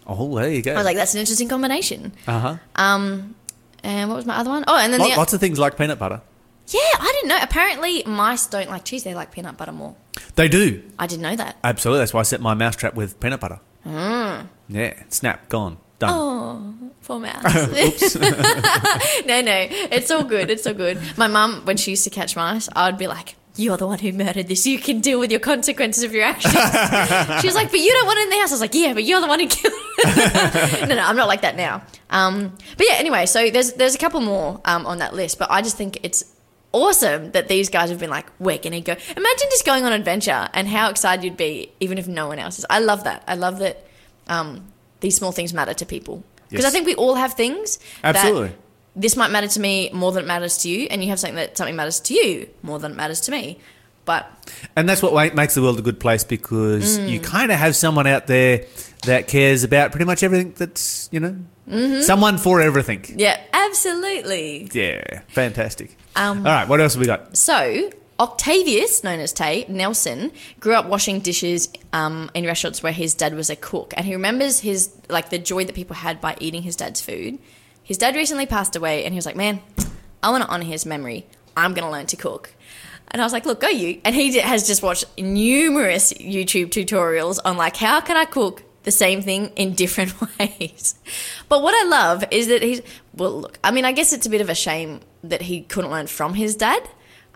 Oh, 0.07 0.35
there 0.37 0.49
you 0.49 0.61
go. 0.61 0.71
I 0.73 0.77
was 0.77 0.85
like, 0.85 0.95
that's 0.95 1.13
an 1.13 1.19
interesting 1.19 1.49
combination. 1.49 2.13
uh 2.27 2.39
huh. 2.39 2.57
Um, 2.75 3.35
and 3.83 4.09
what 4.09 4.15
was 4.15 4.25
my 4.25 4.37
other 4.37 4.49
one? 4.49 4.63
Oh, 4.67 4.77
and 4.77 4.91
then 4.93 5.01
the, 5.01 5.15
Lots 5.15 5.33
of 5.33 5.39
things 5.39 5.59
like 5.59 5.77
peanut 5.77 5.99
butter. 5.99 6.21
yeah, 6.67 6.79
I 6.99 7.11
didn't 7.15 7.29
know. 7.29 7.39
Apparently, 7.41 8.03
mice 8.05 8.47
don't 8.47 8.69
like 8.69 8.85
cheese; 8.85 9.03
they 9.03 9.13
like 9.13 9.31
peanut 9.31 9.57
butter 9.57 9.71
more. 9.71 9.95
They 10.35 10.47
do. 10.47 10.81
I 10.97 11.07
didn't 11.07 11.21
know 11.23 11.35
that. 11.35 11.57
Absolutely. 11.63 11.99
That's 11.99 12.13
why 12.13 12.21
I 12.21 12.23
set 12.23 12.41
my 12.41 12.53
mousetrap 12.53 12.95
with 12.95 13.19
peanut 13.19 13.39
butter. 13.39 13.59
Mm. 13.85 14.47
Yeah. 14.69 14.93
Snap. 15.09 15.47
Gone. 15.49 15.77
Done. 15.99 16.09
Oh, 16.13 16.73
poor 17.03 17.19
mouse. 17.19 17.43
no, 19.25 19.41
no, 19.41 19.67
it's 19.69 20.11
all 20.11 20.23
good. 20.23 20.49
It's 20.49 20.65
all 20.67 20.73
good. 20.73 20.99
My 21.17 21.27
mum, 21.27 21.61
when 21.65 21.77
she 21.77 21.91
used 21.91 22.03
to 22.03 22.09
catch 22.09 22.35
mice, 22.35 22.69
I 22.75 22.89
would 22.89 22.97
be 22.99 23.07
like. 23.07 23.35
You're 23.57 23.77
the 23.77 23.87
one 23.87 23.99
who 23.99 24.11
murdered 24.13 24.47
this. 24.47 24.65
You 24.65 24.79
can 24.79 25.01
deal 25.01 25.19
with 25.19 25.31
your 25.31 25.39
consequences 25.39 26.03
of 26.03 26.13
your 26.13 26.23
actions. 26.23 26.53
she 27.41 27.47
was 27.47 27.55
like, 27.55 27.71
"But 27.71 27.79
you 27.79 27.91
don't 27.91 28.05
want 28.05 28.19
it 28.19 28.23
in 28.23 28.29
the 28.29 28.37
house." 28.37 28.51
I 28.51 28.53
was 28.53 28.61
like, 28.61 28.75
"Yeah, 28.75 28.93
but 28.93 29.03
you're 29.03 29.21
the 29.21 29.27
one 29.27 29.39
who 29.39 29.47
killed." 29.47 29.73
no, 30.87 30.95
no, 30.95 31.01
I'm 31.03 31.15
not 31.15 31.27
like 31.27 31.41
that 31.41 31.55
now. 31.55 31.81
Um, 32.09 32.55
but 32.77 32.85
yeah, 32.89 32.95
anyway, 32.97 33.25
so 33.25 33.49
there's 33.49 33.73
there's 33.73 33.95
a 33.95 33.97
couple 33.97 34.21
more 34.21 34.61
um, 34.65 34.85
on 34.85 34.99
that 34.99 35.13
list, 35.13 35.39
but 35.39 35.49
I 35.49 35.61
just 35.61 35.75
think 35.77 35.99
it's 36.03 36.23
awesome 36.71 37.31
that 37.31 37.47
these 37.47 37.69
guys 37.69 37.89
have 37.89 37.99
been 37.99 38.09
like, 38.09 38.27
we're 38.39 38.57
gonna 38.57 38.81
go. 38.81 38.93
Imagine 38.93 39.47
just 39.49 39.65
going 39.65 39.83
on 39.85 39.91
adventure 39.91 40.49
and 40.53 40.67
how 40.67 40.89
excited 40.89 41.23
you'd 41.23 41.37
be, 41.37 41.71
even 41.79 41.97
if 41.97 42.07
no 42.07 42.27
one 42.27 42.39
else 42.39 42.59
is. 42.59 42.65
I 42.69 42.79
love 42.79 43.03
that. 43.05 43.23
I 43.27 43.35
love 43.35 43.59
that 43.59 43.85
um, 44.27 44.67
these 44.99 45.15
small 45.15 45.31
things 45.31 45.53
matter 45.53 45.73
to 45.73 45.85
people 45.85 46.23
because 46.49 46.65
I 46.65 46.69
think 46.69 46.85
we 46.85 46.95
all 46.95 47.15
have 47.15 47.33
things. 47.33 47.77
that 48.03 48.15
Absolutely. 48.15 48.55
This 48.97 49.15
might 49.15 49.31
matter 49.31 49.47
to 49.47 49.59
me 49.59 49.89
more 49.93 50.11
than 50.11 50.23
it 50.23 50.27
matters 50.27 50.57
to 50.59 50.69
you, 50.69 50.87
and 50.89 51.03
you 51.03 51.09
have 51.09 51.19
something 51.19 51.35
that 51.35 51.57
something 51.57 51.75
matters 51.75 51.99
to 52.01 52.13
you 52.13 52.49
more 52.63 52.79
than 52.79 52.91
it 52.93 52.95
matters 52.95 53.21
to 53.21 53.31
me. 53.31 53.59
But 54.05 54.29
And 54.75 54.87
that's 54.87 55.01
what 55.03 55.35
makes 55.35 55.53
the 55.55 55.61
world 55.61 55.77
a 55.79 55.81
good 55.81 55.99
place 55.99 56.23
because 56.23 56.97
Mm. 56.97 57.09
you 57.09 57.19
kind 57.19 57.51
of 57.51 57.59
have 57.59 57.75
someone 57.75 58.07
out 58.07 58.27
there 58.27 58.65
that 59.05 59.27
cares 59.27 59.63
about 59.63 59.91
pretty 59.91 60.05
much 60.05 60.23
everything 60.23 60.53
that's, 60.57 61.09
you 61.11 61.19
know, 61.19 61.35
Mm-hmm. 61.69 62.01
someone 62.03 62.37
for 62.37 62.61
everything. 62.61 63.03
yeah, 63.17 63.37
absolutely. 63.51 64.69
Yeah. 64.71 65.03
Fantastic. 65.27 65.97
Um, 66.15 66.39
All 66.47 66.53
right. 66.53 66.67
What 66.67 66.79
else 66.79 66.93
have 66.93 67.01
we 67.01 67.07
got? 67.07 67.35
So, 67.35 67.89
Octavius, 68.19 69.03
known 69.03 69.19
as 69.19 69.31
Tay 69.33 69.65
Nelson, 69.67 70.31
grew 70.59 70.73
up 70.73 70.87
washing 70.87 71.19
dishes 71.19 71.69
um, 71.93 72.31
in 72.33 72.45
restaurants 72.45 72.81
where 72.81 72.93
his 72.93 73.13
dad 73.13 73.35
was 73.35 73.49
a 73.49 73.55
cook, 73.55 73.93
and 73.97 74.05
he 74.05 74.13
remembers 74.13 74.59
his 74.61 74.89
like 75.09 75.29
the 75.29 75.37
joy 75.37 75.65
that 75.65 75.75
people 75.75 75.95
had 75.95 76.19
by 76.21 76.35
eating 76.39 76.63
his 76.63 76.75
dad's 76.75 77.01
food. 77.01 77.37
His 77.87 77.97
dad 77.97 78.15
recently 78.15 78.45
passed 78.45 78.75
away, 78.75 79.05
and 79.05 79.13
he 79.13 79.17
was 79.17 79.25
like, 79.25 79.37
"Man, 79.37 79.61
I 80.21 80.29
want 80.29 80.43
to 80.43 80.49
honor 80.49 80.65
his 80.65 80.85
memory. 80.85 81.25
I'm 81.55 81.73
going 81.73 81.85
to 81.85 81.91
learn 81.91 82.05
to 82.07 82.17
cook." 82.17 82.53
And 83.07 83.21
I 83.21 83.25
was 83.25 83.31
like, 83.31 83.45
"Look, 83.45 83.61
go 83.61 83.69
you!" 83.69 84.01
And 84.03 84.13
he 84.13 84.37
has 84.39 84.67
just 84.67 84.83
watched 84.83 85.05
numerous 85.17 86.11
YouTube 86.13 86.67
tutorials 86.67 87.39
on 87.45 87.55
like 87.55 87.77
how 87.77 88.01
can 88.01 88.17
I 88.17 88.25
cook 88.25 88.63
the 88.83 88.91
same 88.91 89.21
thing 89.21 89.51
in 89.55 89.73
different 89.73 90.13
ways. 90.39 90.95
But 91.47 91.61
what 91.61 91.73
I 91.73 91.87
love 91.87 92.25
is 92.29 92.47
that 92.47 92.61
he's 92.61 92.81
well. 93.13 93.41
Look, 93.41 93.57
I 93.63 93.71
mean, 93.71 93.85
I 93.85 93.93
guess 93.93 94.11
it's 94.11 94.27
a 94.27 94.29
bit 94.29 94.41
of 94.41 94.49
a 94.49 94.55
shame 94.55 94.99
that 95.23 95.43
he 95.43 95.61
couldn't 95.61 95.89
learn 95.89 96.07
from 96.07 96.33
his 96.33 96.55
dad. 96.55 96.83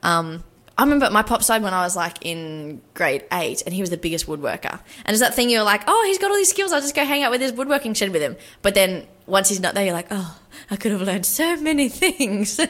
Um, 0.03 0.43
I 0.81 0.83
remember 0.83 1.11
my 1.11 1.21
pop 1.21 1.43
side 1.43 1.61
when 1.61 1.75
I 1.75 1.83
was 1.83 1.95
like 1.95 2.17
in 2.21 2.81
grade 2.95 3.23
eight, 3.31 3.61
and 3.67 3.71
he 3.71 3.81
was 3.81 3.91
the 3.91 3.97
biggest 3.97 4.25
woodworker. 4.25 4.79
And 5.05 5.13
it's 5.13 5.19
that 5.19 5.35
thing 5.35 5.51
you're 5.51 5.61
like, 5.61 5.83
oh, 5.85 6.03
he's 6.07 6.17
got 6.17 6.31
all 6.31 6.37
these 6.37 6.49
skills. 6.49 6.73
I'll 6.73 6.81
just 6.81 6.95
go 6.95 7.05
hang 7.05 7.21
out 7.21 7.29
with 7.29 7.39
his 7.39 7.53
woodworking 7.53 7.93
shed 7.93 8.11
with 8.11 8.23
him. 8.23 8.35
But 8.63 8.73
then 8.73 9.05
once 9.27 9.47
he's 9.47 9.59
not 9.59 9.75
there, 9.75 9.85
you're 9.85 9.93
like, 9.93 10.07
oh, 10.09 10.39
I 10.71 10.77
could 10.77 10.91
have 10.91 11.03
learned 11.03 11.27
so 11.27 11.55
many 11.57 11.87
things. 11.87 12.59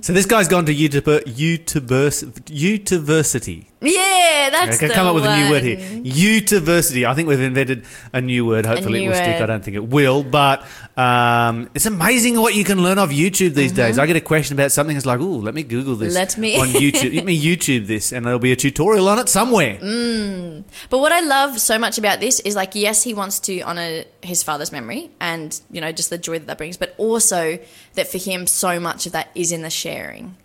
So 0.00 0.12
this 0.12 0.26
guy's 0.26 0.46
gone 0.46 0.64
to 0.66 0.72
YouTuber, 0.72 1.22
YouTubers, 1.24 2.22
Utiversity. 2.44 3.71
Yeah, 3.82 4.50
that's 4.50 4.76
I 4.76 4.78
can 4.78 4.88
the 4.88 4.94
come 4.94 5.06
up 5.06 5.14
with 5.14 5.24
a 5.24 5.36
new 5.36 5.50
word 5.50 5.62
here. 5.62 5.76
Utiversity. 5.76 7.04
I 7.06 7.14
think 7.14 7.28
we've 7.28 7.40
invented 7.40 7.84
a 8.12 8.20
new 8.20 8.46
word. 8.46 8.66
Hopefully 8.66 9.00
new 9.00 9.06
it 9.06 9.08
will 9.08 9.16
stick. 9.16 9.40
I 9.40 9.46
don't 9.46 9.64
think 9.64 9.76
it 9.76 9.88
will, 9.88 10.22
but 10.22 10.66
um, 10.96 11.70
it's 11.74 11.86
amazing 11.86 12.40
what 12.40 12.54
you 12.54 12.64
can 12.64 12.82
learn 12.82 12.98
off 12.98 13.10
YouTube 13.10 13.54
these 13.54 13.72
days. 13.72 13.98
I 13.98 14.06
get 14.06 14.16
a 14.16 14.20
question 14.20 14.56
about 14.56 14.72
something. 14.72 14.96
It's 14.96 15.06
like, 15.06 15.20
oh, 15.20 15.24
let 15.24 15.54
me 15.54 15.62
Google 15.62 15.96
this. 15.96 16.14
Mm-hmm. 16.14 16.20
Let 16.20 16.38
me- 16.38 16.60
on 16.60 16.68
YouTube. 16.68 17.14
let 17.16 17.24
me 17.24 17.40
YouTube 17.40 17.86
this, 17.86 18.12
and 18.12 18.24
there'll 18.24 18.38
be 18.38 18.52
a 18.52 18.56
tutorial 18.56 19.08
on 19.08 19.18
it 19.18 19.28
somewhere. 19.28 19.76
Mm. 19.76 20.64
But 20.90 20.98
what 20.98 21.12
I 21.12 21.20
love 21.20 21.60
so 21.60 21.78
much 21.78 21.98
about 21.98 22.20
this 22.20 22.40
is 22.40 22.54
like, 22.54 22.74
yes, 22.74 23.02
he 23.02 23.14
wants 23.14 23.40
to 23.40 23.60
honor 23.62 24.04
his 24.22 24.42
father's 24.42 24.72
memory 24.72 25.10
and, 25.20 25.58
you 25.70 25.80
know, 25.80 25.92
just 25.92 26.10
the 26.10 26.18
joy 26.18 26.38
that 26.38 26.46
that 26.46 26.58
brings, 26.58 26.76
but 26.76 26.94
also 26.98 27.58
that 27.94 28.08
for 28.08 28.18
him, 28.18 28.46
so 28.46 28.78
much 28.78 29.06
of 29.06 29.12
that 29.12 29.30
is 29.34 29.52
in 29.52 29.62
the 29.62 29.70
sharing. 29.70 30.36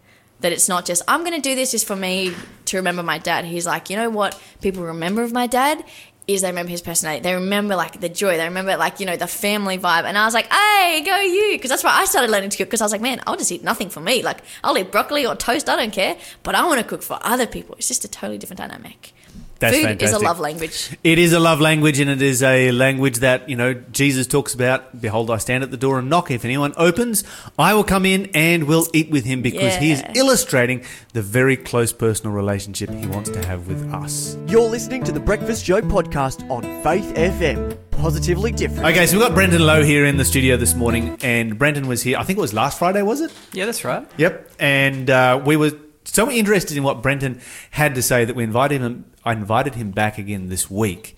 That 0.41 0.51
it's 0.51 0.69
not 0.69 0.85
just, 0.85 1.01
I'm 1.07 1.21
going 1.21 1.35
to 1.35 1.41
do 1.41 1.55
this 1.55 1.71
just 1.71 1.87
for 1.87 1.95
me 1.95 2.33
to 2.65 2.77
remember 2.77 3.01
my 3.01 3.17
dad. 3.17 3.45
He's 3.45 3.65
like, 3.65 3.89
you 3.89 3.95
know 3.95 4.09
what 4.09 4.39
people 4.61 4.83
remember 4.83 5.23
of 5.23 5.33
my 5.33 5.47
dad? 5.47 5.83
Is 6.27 6.41
they 6.41 6.49
remember 6.49 6.69
his 6.69 6.81
personality. 6.81 7.23
They 7.23 7.33
remember 7.33 7.75
like 7.75 8.01
the 8.01 8.09
joy. 8.09 8.37
They 8.37 8.43
remember 8.43 8.75
like, 8.75 8.99
you 8.99 9.05
know, 9.05 9.15
the 9.15 9.27
family 9.27 9.77
vibe. 9.77 10.03
And 10.03 10.17
I 10.17 10.25
was 10.25 10.33
like, 10.33 10.51
hey, 10.51 11.01
go 11.05 11.17
you. 11.21 11.53
Because 11.53 11.69
that's 11.69 11.83
why 11.83 11.91
I 11.91 12.05
started 12.05 12.29
learning 12.29 12.49
to 12.49 12.57
cook. 12.57 12.67
Because 12.67 12.81
I 12.81 12.85
was 12.85 12.91
like, 12.91 13.01
man, 13.01 13.21
I'll 13.25 13.37
just 13.37 13.51
eat 13.51 13.63
nothing 13.63 13.89
for 13.89 14.01
me. 14.01 14.21
Like, 14.21 14.41
I'll 14.63 14.77
eat 14.77 14.91
broccoli 14.91 15.25
or 15.25 15.35
toast. 15.35 15.69
I 15.69 15.77
don't 15.77 15.93
care. 15.93 16.17
But 16.43 16.53
I 16.53 16.65
want 16.65 16.81
to 16.81 16.85
cook 16.85 17.01
for 17.01 17.17
other 17.21 17.47
people. 17.47 17.75
It's 17.75 17.87
just 17.87 18.03
a 18.03 18.09
totally 18.09 18.37
different 18.37 18.59
dynamic. 18.59 19.13
That's 19.59 19.77
Food 19.77 20.01
is 20.01 20.13
a 20.13 20.19
love 20.19 20.39
language. 20.39 20.97
It 21.03 21.17
is 21.19 21.33
a 21.33 21.39
love 21.39 21.59
language, 21.59 21.99
and 21.99 22.09
it 22.09 22.21
is 22.21 22.43
a 22.43 22.71
language 22.71 23.17
that 23.17 23.49
you 23.49 23.55
know 23.55 23.73
Jesus 23.73 24.27
talks 24.27 24.53
about. 24.53 25.01
Behold, 25.01 25.31
I 25.31 25.37
stand 25.37 25.63
at 25.63 25.71
the 25.71 25.77
door 25.77 25.99
and 25.99 26.09
knock. 26.09 26.31
If 26.31 26.45
anyone 26.45 26.73
opens, 26.77 27.23
I 27.57 27.73
will 27.73 27.83
come 27.83 28.05
in 28.05 28.29
and 28.33 28.65
will 28.65 28.87
eat 28.93 29.09
with 29.09 29.25
him, 29.25 29.41
because 29.41 29.75
he 29.75 29.91
is 29.91 30.03
illustrating 30.15 30.83
the 31.13 31.21
very 31.21 31.57
close 31.57 31.91
personal 31.93 32.33
relationship 32.33 32.89
he 32.89 33.07
wants 33.07 33.29
to 33.31 33.45
have 33.45 33.67
with 33.67 33.91
us. 33.93 34.37
You're 34.47 34.69
listening 34.69 35.03
to 35.05 35.11
the 35.11 35.19
Breakfast 35.19 35.65
Show 35.65 35.81
podcast 35.81 36.47
on 36.49 36.63
Faith 36.83 37.13
FM. 37.15 37.77
Positively 37.91 38.51
different. 38.51 38.85
Okay, 38.85 39.07
so 39.07 39.17
we've 39.17 39.25
got 39.27 39.33
Brendan 39.33 39.65
Lowe 39.65 39.83
here 39.83 40.05
in 40.05 40.17
the 40.17 40.25
studio 40.25 40.55
this 40.55 40.75
morning, 40.75 41.17
and 41.21 41.57
Brendan 41.57 41.87
was 41.87 42.03
here. 42.03 42.17
I 42.19 42.23
think 42.23 42.37
it 42.37 42.41
was 42.41 42.53
last 42.53 42.77
Friday, 42.77 43.01
was 43.01 43.21
it? 43.21 43.33
Yeah, 43.53 43.65
that's 43.65 43.83
right. 43.83 44.07
Yep. 44.17 44.51
And 44.59 45.09
uh, 45.09 45.41
we 45.43 45.57
were 45.57 45.71
so 46.03 46.29
interested 46.29 46.77
in 46.77 46.83
what 46.83 47.01
Brenton 47.01 47.41
had 47.71 47.95
to 47.95 48.01
say 48.01 48.23
that 48.25 48.35
we 48.35 48.43
invited 48.43 48.81
him. 48.81 49.05
I 49.27 49.33
invited 49.33 49.75
him 49.75 49.91
back 49.91 50.17
again 50.17 50.47
this 50.47 50.71
week. 50.71 51.17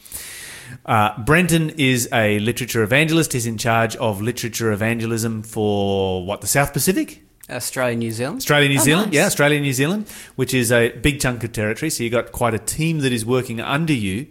Uh, 0.83 1.19
Brenton 1.21 1.69
is 1.77 2.09
a 2.11 2.39
literature 2.39 2.81
evangelist. 2.81 3.33
He's 3.33 3.45
in 3.45 3.59
charge 3.59 3.95
of 3.97 4.19
literature 4.19 4.71
evangelism 4.71 5.43
for 5.43 6.25
what 6.25 6.41
the 6.41 6.47
South 6.47 6.73
Pacific, 6.73 7.21
Australia, 7.49 7.95
New 7.95 8.11
Zealand. 8.11 8.37
Australia, 8.37 8.67
New 8.69 8.79
Oh, 8.79 8.83
Zealand. 8.83 9.07
nice. 9.07 9.15
Yeah, 9.15 9.25
Australia, 9.27 9.59
New 9.59 9.73
Zealand, 9.73 10.07
which 10.35 10.53
is 10.55 10.71
a 10.71 10.89
big 10.89 11.19
chunk 11.19 11.43
of 11.43 11.51
territory. 11.51 11.91
So 11.91 12.03
you've 12.03 12.11
got 12.13 12.31
quite 12.31 12.55
a 12.55 12.59
team 12.59 12.99
that 12.99 13.11
is 13.13 13.23
working 13.25 13.59
under 13.61 13.93
you. 13.93 14.25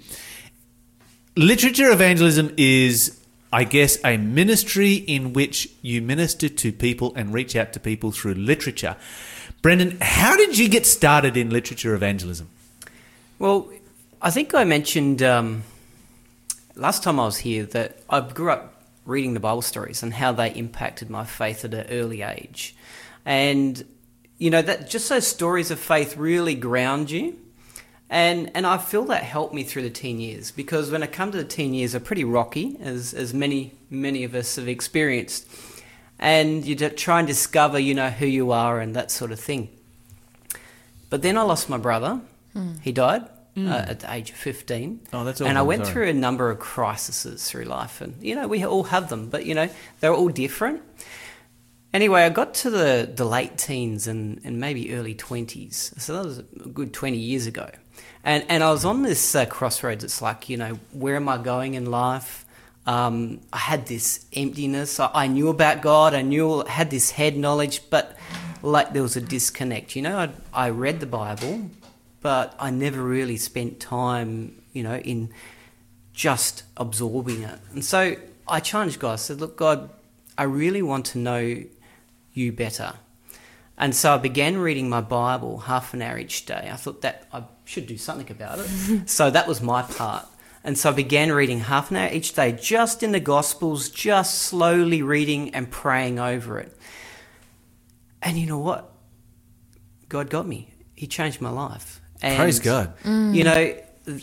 Literature 1.37 1.90
evangelism 1.92 2.52
is, 2.56 3.20
I 3.52 3.62
guess, 3.62 3.99
a 4.04 4.16
ministry 4.16 4.94
in 4.94 5.32
which 5.32 5.68
you 5.82 6.02
minister 6.02 6.49
to 6.49 6.73
people 6.73 7.12
and 7.14 7.32
reach 7.32 7.54
out 7.54 7.73
to 7.75 7.80
people 7.80 8.11
through 8.11 8.35
literature. 8.35 8.97
Brendan, 9.62 9.99
how 10.00 10.37
did 10.37 10.58
you 10.58 10.68
get 10.68 10.85
started 10.85 11.37
in 11.37 11.50
literature 11.50 11.94
evangelism? 11.94 12.49
Well, 13.40 13.71
I 14.21 14.33
think 14.33 14.52
I 14.52 14.64
mentioned 14.64 15.23
um, 15.23 15.62
last 16.75 17.04
time 17.04 17.21
I 17.21 17.25
was 17.25 17.38
here 17.38 17.66
that 17.66 18.00
I 18.11 18.21
grew 18.21 18.50
up 18.50 18.83
reading 19.04 19.35
the 19.35 19.40
Bible 19.40 19.62
stories 19.62 20.02
and 20.02 20.12
how 20.12 20.33
they 20.33 20.52
impacted 20.52 21.09
my 21.09 21.25
faith 21.25 21.64
at 21.64 21.73
an 21.73 21.87
early 21.88 22.23
age. 22.23 22.75
And, 23.25 23.85
you 24.38 24.50
know, 24.50 24.61
that 24.62 24.90
just 24.90 25.09
those 25.09 25.25
stories 25.25 25.71
of 25.71 25.78
faith 25.78 26.16
really 26.16 26.57
ground 26.57 27.12
you. 27.12 27.38
And, 28.11 28.50
and 28.57 28.66
I 28.66 28.76
feel 28.76 29.04
that 29.04 29.23
helped 29.23 29.54
me 29.54 29.62
through 29.62 29.83
the 29.83 29.90
teen 29.90 30.18
years 30.18 30.50
because 30.50 30.90
when 30.90 31.04
I 31.04 31.07
come 31.07 31.30
to 31.30 31.38
the 31.38 31.45
teen 31.45 31.75
years, 31.75 31.95
are 31.95 32.00
pretty 32.00 32.25
rocky, 32.25 32.76
as, 32.80 33.14
as 33.14 33.33
many, 33.33 33.73
many 33.88 34.25
of 34.25 34.35
us 34.35 34.57
have 34.57 34.66
experienced. 34.66 35.47
And 36.18 36.64
you 36.64 36.75
try 36.75 37.21
and 37.21 37.28
discover, 37.28 37.78
you 37.78 37.95
know, 37.95 38.11
who 38.11 38.26
you 38.26 38.50
are 38.50 38.80
and 38.80 38.97
that 38.97 39.12
sort 39.12 39.30
of 39.30 39.38
thing. 39.38 39.68
But 41.09 41.23
then 41.23 41.38
I 41.38 41.42
lost 41.42 41.68
my 41.68 41.78
brother. 41.78 42.21
He 42.81 42.93
died 42.93 43.28
uh, 43.57 43.85
at 43.88 44.00
the 44.00 44.12
age 44.12 44.31
of 44.31 44.37
15. 44.37 45.00
Oh, 45.12 45.25
that's 45.25 45.40
And 45.40 45.57
I 45.59 45.62
went 45.62 45.85
sorry. 45.85 45.93
through 45.93 46.09
a 46.09 46.14
number 46.14 46.50
of 46.50 46.59
crises 46.59 47.49
through 47.50 47.64
life. 47.64 48.00
And, 48.00 48.14
you 48.23 48.35
know, 48.35 48.49
we 48.49 48.64
all 48.64 48.85
have 48.85 49.09
them, 49.09 49.28
but, 49.28 49.47
you 49.47 49.55
know, 49.55 49.69
they're 50.00 50.14
all 50.14 50.28
different. 50.28 50.83
Anyway, 51.93 52.23
I 52.23 52.28
got 52.28 52.52
to 52.55 52.71
the, 52.71 53.11
the 53.12 53.25
late 53.25 53.57
teens 53.57 54.07
and, 54.07 54.40
and 54.45 54.61
maybe 54.61 54.95
early 54.95 55.14
20s. 55.14 55.99
So 56.00 56.14
that 56.14 56.25
was 56.25 56.38
a 56.38 56.43
good 56.43 56.93
20 56.93 57.17
years 57.17 57.47
ago. 57.47 57.71
And, 58.25 58.45
and 58.49 58.62
I 58.62 58.71
was 58.71 58.85
on 58.85 59.02
this 59.02 59.35
uh, 59.35 59.47
crossroads. 59.47 60.05
It's 60.05 60.21
like, 60.21 60.49
you 60.49 60.57
know, 60.57 60.78
where 60.93 61.17
am 61.17 61.28
I 61.28 61.38
going 61.38 61.75
in 61.75 61.87
life? 61.87 62.45
Um, 62.87 63.40
I 63.52 63.59
had 63.59 63.87
this 63.87 64.26
emptiness. 64.35 65.00
I, 65.00 65.11
I 65.14 65.26
knew 65.26 65.49
about 65.49 65.81
God. 65.83 66.14
I 66.14 66.23
knew, 66.23 66.64
had 66.64 66.90
this 66.90 67.11
head 67.12 67.37
knowledge, 67.37 67.83
but 67.90 68.17
like 68.62 68.93
there 68.93 69.02
was 69.02 69.17
a 69.17 69.21
disconnect. 69.21 69.97
You 69.97 70.02
know, 70.02 70.19
I, 70.19 70.67
I 70.67 70.71
read 70.71 71.00
the 71.00 71.07
Bible, 71.07 71.71
but 72.21 72.55
I 72.59 72.71
never 72.71 73.03
really 73.03 73.37
spent 73.37 73.81
time, 73.81 74.63
you 74.73 74.83
know, 74.83 74.97
in 74.97 75.31
just 76.13 76.65
absorbing 76.77 77.43
it. 77.43 77.59
And 77.73 77.85
so 77.85 78.17
I 78.47 78.61
challenged 78.61 78.99
God. 78.99 79.13
I 79.13 79.17
said, 79.17 79.41
Look, 79.41 79.57
God, 79.57 79.91
I 80.37 80.45
really 80.45 80.83
want 80.83 81.07
to 81.07 81.19
know 81.19 81.63
you 82.33 82.53
better. 82.53 82.95
And 83.77 83.95
so 83.95 84.15
I 84.15 84.19
began 84.19 84.59
reading 84.59 84.89
my 84.89 85.01
Bible 85.01 85.59
half 85.59 85.95
an 85.95 86.03
hour 86.03 86.19
each 86.19 86.47
day. 86.47 86.69
I 86.73 86.77
thought 86.77 87.03
that 87.03 87.29
I 87.33 87.45
should 87.65 87.87
do 87.87 87.97
something 87.97 88.31
about 88.31 88.59
it. 88.59 88.69
so 89.09 89.31
that 89.31 89.47
was 89.47 89.63
my 89.63 89.83
part. 89.83 90.27
And 90.65 90.77
so 90.77 90.91
I 90.91 90.93
began 90.93 91.31
reading 91.31 91.61
half 91.61 91.93
an 91.93 91.99
hour 91.99 92.11
each 92.13 92.35
day, 92.35 92.51
just 92.51 93.05
in 93.05 93.13
the 93.13 93.21
Gospels, 93.21 93.89
just 93.89 94.43
slowly 94.43 95.03
reading 95.03 95.55
and 95.55 95.71
praying 95.71 96.19
over 96.19 96.59
it. 96.59 96.77
And 98.21 98.37
you 98.37 98.47
know 98.47 98.59
what? 98.59 98.93
God 100.09 100.29
got 100.31 100.47
me. 100.49 100.75
He 100.97 101.07
changed 101.07 101.41
my 101.41 101.51
life. 101.51 102.01
And, 102.23 102.37
Praise 102.37 102.59
God. 102.59 102.97
Mm. 103.05 103.35
You 103.35 103.45
know, 103.45 103.75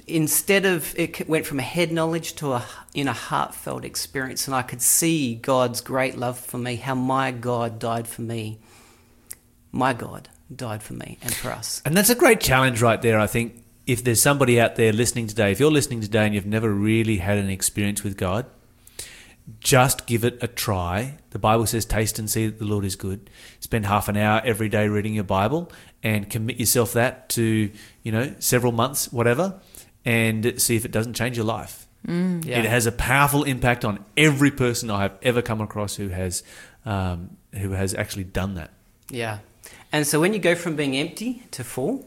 instead 0.08 0.66
of 0.66 0.94
it 0.98 1.28
went 1.28 1.46
from 1.46 1.60
a 1.60 1.64
head 1.64 1.92
knowledge 1.92 2.34
to 2.36 2.54
a 2.54 2.66
in 2.94 3.08
a 3.08 3.14
heartfelt 3.14 3.86
experience, 3.86 4.48
and 4.48 4.56
I 4.56 4.62
could 4.62 4.82
see 4.82 5.36
God's 5.36 5.82
great 5.82 6.18
love 6.18 6.40
for 6.40 6.58
me, 6.58 6.76
how 6.76 6.96
my 6.96 7.32
God 7.32 7.80
died 7.80 8.08
for 8.08 8.22
me. 8.22 8.60
My 9.72 9.94
God 9.94 10.30
died 10.54 10.82
for 10.82 10.94
me 10.94 11.18
and 11.22 11.34
for 11.34 11.52
us. 11.52 11.82
And 11.86 11.96
that's 11.96 12.10
a 12.10 12.16
great 12.16 12.40
challenge 12.40 12.82
right 12.82 13.02
there, 13.02 13.20
I 13.20 13.28
think. 13.28 13.62
If 13.86 14.04
there's 14.04 14.22
somebody 14.22 14.60
out 14.60 14.78
there 14.78 14.92
listening 14.92 15.28
today, 15.28 15.52
if 15.52 15.60
you're 15.60 15.70
listening 15.72 16.02
today 16.02 16.26
and 16.26 16.34
you've 16.34 16.46
never 16.46 16.72
really 16.72 17.18
had 17.18 17.38
an 17.38 17.50
experience 17.50 18.04
with 18.04 18.18
God, 18.18 18.46
just 19.60 20.08
give 20.08 20.24
it 20.24 20.38
a 20.42 20.48
try. 20.48 21.18
The 21.30 21.40
Bible 21.40 21.66
says, 21.66 21.86
taste 21.86 22.18
and 22.18 22.30
see 22.30 22.48
that 22.48 22.60
the 22.60 22.66
Lord 22.66 22.86
is 22.86 22.96
good. 22.96 23.30
Spend 23.60 23.86
half 23.86 24.08
an 24.08 24.18
hour 24.18 24.42
every 24.44 24.70
day 24.70 24.88
reading 24.88 25.14
your 25.14 25.24
Bible 25.24 25.72
and 26.02 26.30
commit 26.30 26.58
yourself 26.58 26.94
that 26.94 27.30
to, 27.30 27.72
you 28.04 28.12
know, 28.12 28.34
several 28.40 28.72
months, 28.72 29.12
whatever, 29.12 29.60
and 30.04 30.60
see 30.62 30.76
if 30.76 30.86
it 30.86 30.92
doesn't 30.92 31.14
change 31.14 31.38
your 31.38 31.46
life. 31.46 31.88
Yeah. 32.08 32.60
It 32.60 32.66
has 32.66 32.86
a 32.86 32.92
powerful 32.92 33.44
impact 33.44 33.84
on 33.84 34.04
every 34.16 34.52
person 34.52 34.92
I 34.92 35.02
have 35.02 35.18
ever 35.24 35.42
come 35.42 35.62
across 35.62 35.96
who 35.96 36.10
has, 36.10 36.44
um, 36.86 37.38
who 37.54 37.72
has 37.72 37.96
actually 37.96 38.26
done 38.26 38.56
that. 38.56 38.72
Yeah. 39.10 39.40
And 39.92 40.06
so 40.06 40.20
when 40.20 40.34
you 40.34 40.40
go 40.40 40.56
from 40.56 40.76
being 40.76 40.96
empty 40.96 41.44
to 41.52 41.64
full, 41.64 42.06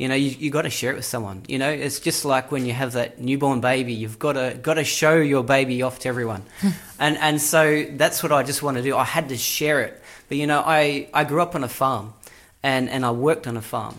you 0.00 0.08
know, 0.08 0.14
you 0.14 0.30
you 0.30 0.50
got 0.50 0.62
to 0.62 0.70
share 0.70 0.92
it 0.92 0.96
with 0.96 1.04
someone. 1.04 1.42
You 1.46 1.58
know, 1.58 1.68
it's 1.68 2.00
just 2.00 2.24
like 2.24 2.50
when 2.50 2.64
you 2.64 2.72
have 2.72 2.92
that 2.92 3.20
newborn 3.20 3.60
baby, 3.60 3.92
you've 3.92 4.18
got 4.18 4.32
to 4.32 4.58
got 4.62 4.74
to 4.74 4.84
show 4.84 5.16
your 5.16 5.44
baby 5.44 5.82
off 5.82 5.98
to 6.00 6.08
everyone. 6.08 6.42
and 6.98 7.18
and 7.18 7.38
so 7.38 7.84
that's 7.84 8.22
what 8.22 8.32
I 8.32 8.42
just 8.42 8.62
want 8.62 8.78
to 8.78 8.82
do. 8.82 8.96
I 8.96 9.04
had 9.04 9.28
to 9.28 9.36
share 9.36 9.82
it. 9.82 10.02
But 10.28 10.38
you 10.38 10.46
know, 10.46 10.62
I 10.64 11.08
I 11.12 11.24
grew 11.24 11.42
up 11.42 11.54
on 11.54 11.64
a 11.64 11.68
farm 11.68 12.14
and 12.62 12.88
and 12.88 13.04
I 13.04 13.10
worked 13.10 13.46
on 13.46 13.58
a 13.58 13.60
farm. 13.60 13.96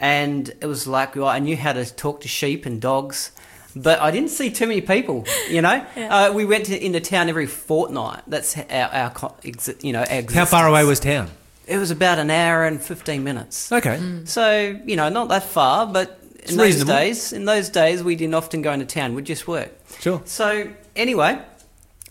And 0.00 0.48
it 0.48 0.66
was 0.66 0.88
like 0.88 1.14
well, 1.14 1.28
I 1.28 1.38
knew 1.38 1.56
how 1.56 1.74
to 1.74 1.84
talk 1.94 2.22
to 2.22 2.28
sheep 2.28 2.66
and 2.66 2.80
dogs. 2.80 3.30
But 3.76 4.00
I 4.00 4.10
didn't 4.10 4.30
see 4.30 4.50
too 4.50 4.66
many 4.66 4.80
people, 4.80 5.26
you 5.48 5.62
know. 5.62 5.86
Uh, 5.96 6.32
we 6.34 6.44
went 6.44 6.66
to, 6.66 6.84
into 6.84 6.98
town 6.98 7.28
every 7.28 7.46
fortnight. 7.46 8.22
That's 8.26 8.56
our, 8.56 8.90
our 9.02 9.10
co- 9.10 9.36
you 9.80 9.92
know, 9.92 10.02
our 10.02 10.22
How 10.32 10.44
far 10.44 10.66
away 10.66 10.82
was 10.84 10.98
town? 10.98 11.30
It 11.66 11.78
was 11.78 11.90
about 11.90 12.18
an 12.18 12.30
hour 12.30 12.64
and 12.64 12.80
15 12.80 13.24
minutes. 13.24 13.72
Okay. 13.72 14.00
So, 14.24 14.78
you 14.84 14.96
know, 14.96 15.08
not 15.08 15.28
that 15.28 15.42
far, 15.42 15.86
but 15.86 16.20
It's 16.36 16.52
in 16.52 16.58
those 16.58 16.66
reasonable. 16.66 16.94
days, 16.94 17.32
in 17.32 17.44
those 17.44 17.68
days, 17.68 18.02
we 18.04 18.14
didn't 18.14 18.34
often 18.34 18.62
go 18.62 18.72
into 18.72 18.86
town. 18.86 19.14
We'd 19.14 19.24
just 19.26 19.48
work. 19.48 19.70
Sure. 20.00 20.22
So, 20.24 20.68
anyway, 20.94 21.40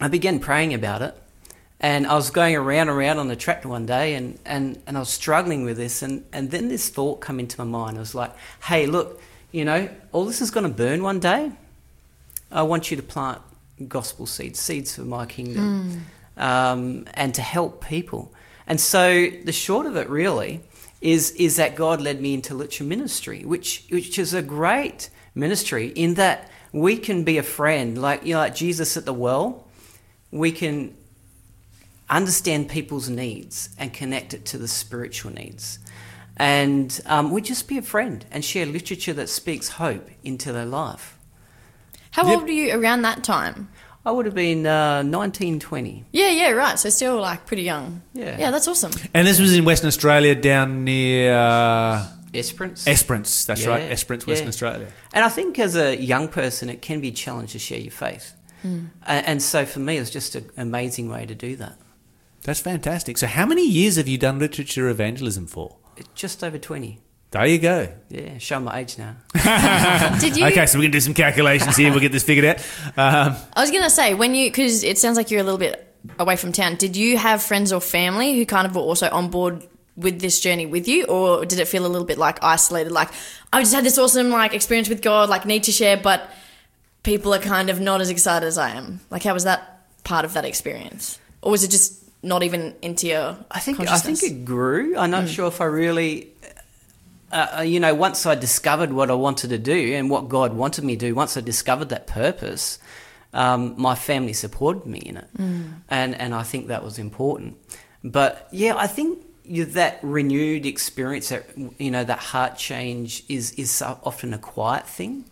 I 0.02 0.08
began 0.10 0.40
praying 0.40 0.74
about 0.74 1.02
it. 1.02 1.16
And 1.80 2.08
I 2.08 2.16
was 2.16 2.32
going 2.32 2.56
around 2.56 2.90
and 2.90 2.98
around 2.98 3.20
on 3.20 3.28
the 3.28 3.36
tractor 3.36 3.68
one 3.68 3.86
day 3.86 4.16
and, 4.16 4.40
and, 4.46 4.82
and 4.88 4.96
I 4.98 5.00
was 5.02 5.10
struggling 5.10 5.64
with 5.66 5.78
this. 5.78 6.02
And, 6.02 6.24
and 6.34 6.50
then 6.50 6.68
this 6.70 6.90
thought 6.90 7.20
come 7.20 7.40
into 7.40 7.60
my 7.64 7.70
mind. 7.80 7.98
I 7.98 8.00
was 8.00 8.16
like, 8.16 8.32
hey, 8.64 8.88
look, 8.88 9.22
you 9.52 9.64
know, 9.66 9.90
all 10.12 10.26
this 10.26 10.42
is 10.42 10.52
going 10.52 10.66
to 10.66 10.74
burn 10.74 11.04
one 11.04 11.20
day. 11.20 11.52
I 12.52 12.64
want 12.64 12.92
you 12.92 12.98
to 12.98 13.04
plant 13.04 13.42
gospel 13.88 14.26
seeds, 14.26 14.60
seeds 14.60 14.96
for 14.96 15.02
my 15.02 15.26
kingdom, 15.26 16.06
um, 16.38 17.06
and 17.14 17.34
to 17.36 17.42
help 17.42 17.84
people. 17.86 18.34
And 18.68 18.80
so 18.80 19.28
the 19.44 19.52
short 19.52 19.86
of 19.86 19.96
it 19.96 20.10
really 20.10 20.62
is 21.02 21.32
is 21.32 21.58
that 21.58 21.76
God 21.76 22.02
led 22.02 22.22
me 22.22 22.34
into 22.34 22.54
literature 22.56 22.84
ministry, 22.84 23.44
which 23.46 23.86
which 23.90 24.18
is 24.18 24.34
a 24.34 24.42
great 24.42 25.10
ministry 25.36 25.88
in 25.90 26.16
that 26.16 26.50
we 26.72 26.98
can 26.98 27.24
be 27.24 27.38
a 27.38 27.44
friend, 27.44 27.98
like 27.98 28.26
you 28.26 28.34
know, 28.34 28.40
like 28.40 28.56
Jesus 28.56 28.98
at 28.98 29.06
the 29.06 29.14
well. 29.14 29.68
We 30.32 30.52
can 30.52 30.96
understand 32.10 32.70
people's 32.70 33.10
needs 33.10 33.70
and 33.78 33.94
connect 33.94 34.34
it 34.34 34.46
to 34.46 34.58
the 34.58 34.68
spiritual 34.68 35.34
needs. 35.34 35.80
And 36.38 37.00
um, 37.06 37.32
we 37.32 37.42
just 37.42 37.68
be 37.68 37.78
a 37.78 37.82
friend 37.82 38.26
and 38.32 38.44
share 38.44 38.66
literature 38.66 39.14
that 39.14 39.30
speaks 39.30 39.70
hope 39.70 40.10
into 40.24 40.52
their 40.52 40.66
life. 40.66 41.18
How 42.12 42.28
Yep. 42.28 42.40
old 42.40 42.44
were 42.44 42.50
you 42.50 42.74
around 42.78 43.04
that 43.04 43.24
time? 43.24 43.70
I 44.06 44.12
would 44.12 44.26
have 44.28 44.36
been 44.36 44.66
uh, 44.68 45.04
1920. 45.04 46.06
Yeah, 46.12 46.30
yeah, 46.30 46.52
right. 46.52 46.78
So 46.78 46.90
still 46.90 47.20
like 47.20 47.46
pretty 47.46 47.64
young. 47.64 48.02
Yeah. 48.14 48.38
Yeah, 48.40 48.52
that's 48.52 48.68
awesome. 48.68 48.92
And 49.14 49.28
this 49.28 49.40
was 49.40 49.54
in 49.56 49.66
Western 49.66 49.88
Australia, 49.88 50.36
down 50.36 50.84
near 50.84 51.34
uh, 51.36 52.06
Esperance. 52.34 52.88
Esperance. 52.88 53.46
That's 53.46 53.64
Yeah, 53.64 53.70
right, 53.70 53.82
Esperance, 53.92 54.28
Western 54.28 54.46
yeah. 54.46 54.50
Australia. 54.50 54.88
And 55.14 55.26
I 55.26 55.30
think 55.30 55.58
as 55.58 55.76
a 55.76 55.96
young 55.98 56.28
person, 56.28 56.70
it 56.70 56.82
can 56.82 57.02
be 57.02 57.08
a 57.08 57.12
challenge 57.12 57.54
to 57.54 57.60
share 57.60 57.80
your 57.80 57.92
faith. 57.92 58.34
A- 58.64 59.30
And 59.30 59.42
so 59.42 59.66
for 59.66 59.80
me, 59.80 59.98
it's 59.98 60.10
just 60.10 60.36
an 60.36 60.50
amazing 60.58 61.08
way 61.10 61.26
to 61.26 61.36
do 61.36 61.56
that. 61.58 61.78
That's 62.44 62.60
fantastic. 62.60 63.18
So, 63.18 63.26
how 63.28 63.46
many 63.46 63.68
years 63.68 63.96
have 63.96 64.08
you 64.08 64.18
done 64.20 64.38
literature 64.40 64.88
evangelism 64.90 65.48
for? 65.48 65.78
Just 66.14 66.44
over 66.44 66.58
20. 66.60 67.00
There 67.36 67.46
you 67.48 67.60
go. 67.60 67.90
Yeah, 68.10 68.38
show 68.38 68.62
my 68.62 68.80
age 68.80 68.98
now. 68.98 69.18
Did 70.22 70.38
you? 70.38 70.46
Okay, 70.46 70.66
so 70.68 70.78
we're 70.78 70.84
going 70.84 70.92
to 70.94 70.96
do 70.96 71.02
some 71.02 71.14
calculations 71.14 71.76
here. 71.76 71.92
We'll 71.92 72.00
get 72.00 72.14
this 72.14 72.24
figured 72.24 72.46
out. 72.46 72.60
Um, 72.96 73.36
I 73.54 73.60
was 73.60 73.72
gonna 73.72 73.90
say 73.90 74.14
when 74.14 74.34
you 74.34 74.50
because 74.50 74.86
it 74.86 74.98
sounds 74.98 75.18
like 75.18 75.32
you're 75.32 75.42
a 75.42 75.44
little 75.44 75.60
bit 75.60 75.94
away 76.18 76.38
from 76.38 76.54
town. 76.54 76.76
Did 76.76 76.96
you 76.96 77.18
have 77.18 77.44
friends 77.44 77.74
or 77.74 77.82
family 77.82 78.38
who 78.38 78.46
kind 78.46 78.66
of 78.66 78.74
were 78.74 78.82
also 78.82 79.10
on 79.10 79.30
board 79.30 79.68
with 79.98 80.22
this 80.22 80.40
journey 80.40 80.66
with 80.66 80.88
you, 80.88 81.06
or 81.08 81.46
did 81.46 81.60
it 81.60 81.68
feel 81.68 81.86
a 81.86 81.90
little 81.90 82.08
bit 82.08 82.18
like 82.18 82.42
isolated? 82.42 82.94
Like 82.94 83.10
I 83.52 83.60
just 83.62 83.74
had 83.74 83.84
this 83.84 83.98
awesome 83.98 84.30
like 84.30 84.54
experience 84.54 84.88
with 84.88 85.02
God, 85.02 85.28
like 85.28 85.46
need 85.46 85.64
to 85.64 85.74
share, 85.74 85.98
but 85.98 86.30
people 87.04 87.34
are 87.34 87.40
kind 87.40 87.70
of 87.70 87.82
not 87.82 88.00
as 88.00 88.10
excited 88.10 88.46
as 88.46 88.58
I 88.58 88.70
am. 88.70 89.02
Like 89.10 89.24
how 89.24 89.34
was 89.34 89.44
that 89.44 89.86
part 90.06 90.24
of 90.24 90.34
that 90.36 90.46
experience, 90.46 91.20
or 91.42 91.52
was 91.52 91.66
it 91.66 91.72
just 91.72 92.02
not 92.26 92.42
even 92.44 92.76
into 92.82 93.08
your 93.08 93.38
I 93.52 93.60
think 93.60 93.80
I 93.80 93.98
think 93.98 94.24
it 94.24 94.46
grew. 94.46 94.98
I'm 94.98 95.12
not 95.12 95.30
sure 95.30 95.48
if 95.48 95.62
I 95.62 95.66
really, 95.66 96.32
uh, 97.32 97.58
uh, 97.58 97.62
you 97.62 97.80
know, 97.80 97.94
once 97.94 98.26
I 98.26 98.36
discovered 98.36 98.94
what 98.94 99.10
I 99.10 99.14
wanted 99.14 99.50
to 99.50 99.58
do 99.58 99.94
and 99.94 100.10
what 100.10 100.30
God 100.30 100.54
wanted 100.54 100.84
me 100.84 100.96
to 100.96 101.08
do, 101.08 101.16
once 101.16 101.36
I 101.36 101.42
discovered 101.42 101.90
that 101.90 102.08
purpose, 102.08 102.80
um, 103.34 103.76
my 103.78 103.96
family 103.96 104.34
supported 104.34 104.86
me 104.86 105.00
in 105.00 105.18
it, 105.18 105.28
and 105.90 106.16
and 106.16 106.34
I 106.34 106.44
think 106.44 106.68
that 106.68 106.84
was 106.84 106.98
important. 106.98 107.58
But 108.04 108.48
yeah, 108.52 108.76
I 108.78 108.88
think 108.88 109.20
you, 109.44 109.66
that 109.66 110.00
renewed 110.02 110.66
experience, 110.66 111.30
that 111.30 111.46
you 111.78 111.92
know, 111.92 112.04
that 112.04 112.20
heart 112.20 112.58
change 112.58 113.24
is 113.28 113.52
is 113.54 113.72
so 113.72 114.00
often 114.04 114.34
a 114.34 114.38
quiet 114.38 114.88
thing. 114.88 115.26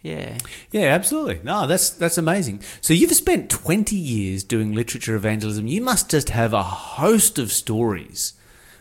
Yeah. 0.00 0.38
yeah, 0.70 0.86
absolutely. 0.94 1.40
No, 1.42 1.66
that's 1.66 1.90
that's 1.90 2.18
amazing. 2.18 2.62
So 2.80 2.94
you've 2.94 3.12
spent 3.14 3.50
20 3.50 3.96
years 3.96 4.44
doing 4.44 4.72
literature 4.72 5.16
evangelism. 5.16 5.66
You 5.66 5.82
must 5.82 6.08
just 6.08 6.30
have 6.30 6.52
a 6.52 6.62
host 6.62 7.38
of 7.38 7.52
stories 7.52 8.32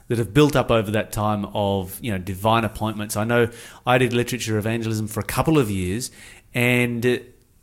that 0.07 0.17
have 0.17 0.33
built 0.33 0.55
up 0.55 0.71
over 0.71 0.91
that 0.91 1.11
time 1.11 1.45
of, 1.53 1.99
you 2.01 2.11
know, 2.11 2.17
divine 2.17 2.63
appointments. 2.63 3.17
I 3.17 3.23
know 3.23 3.49
I 3.85 3.97
did 3.97 4.13
literature 4.13 4.57
evangelism 4.57 5.07
for 5.07 5.19
a 5.19 5.25
couple 5.25 5.57
of 5.57 5.69
years 5.69 6.11
and 6.53 7.05
uh, 7.05 7.17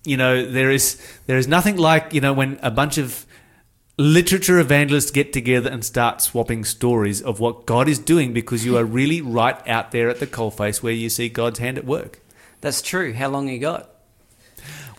you 0.05 0.19
know, 0.19 0.45
there 0.45 0.71
is 0.71 1.01
there 1.27 1.39
is 1.39 1.49
nothing 1.49 1.77
like, 1.77 2.13
you 2.13 2.21
know, 2.21 2.33
when 2.33 2.59
a 2.63 2.71
bunch 2.71 2.99
of 2.99 3.27
literature 3.97 4.59
evangelists 4.59 5.11
get 5.11 5.33
together 5.33 5.71
and 5.71 5.85
start 5.85 6.21
swapping 6.21 6.65
stories 6.65 7.23
of 7.23 7.41
what 7.41 7.65
God 7.65 7.89
is 7.89 7.99
doing 7.99 8.33
because 8.33 8.65
you 8.65 8.77
are 8.77 8.85
really 8.85 9.21
right 9.21 9.67
out 9.67 9.93
there 9.93 10.09
at 10.09 10.21
the 10.21 10.27
coalface 10.27 10.83
where 10.83 10.93
you 10.93 11.09
see 11.09 11.29
God's 11.29 11.59
hand 11.59 11.79
at 11.79 11.85
work. 11.85 12.21
That's 12.61 12.83
true. 12.83 13.13
How 13.13 13.29
long 13.29 13.49
you 13.49 13.59
got? 13.59 13.94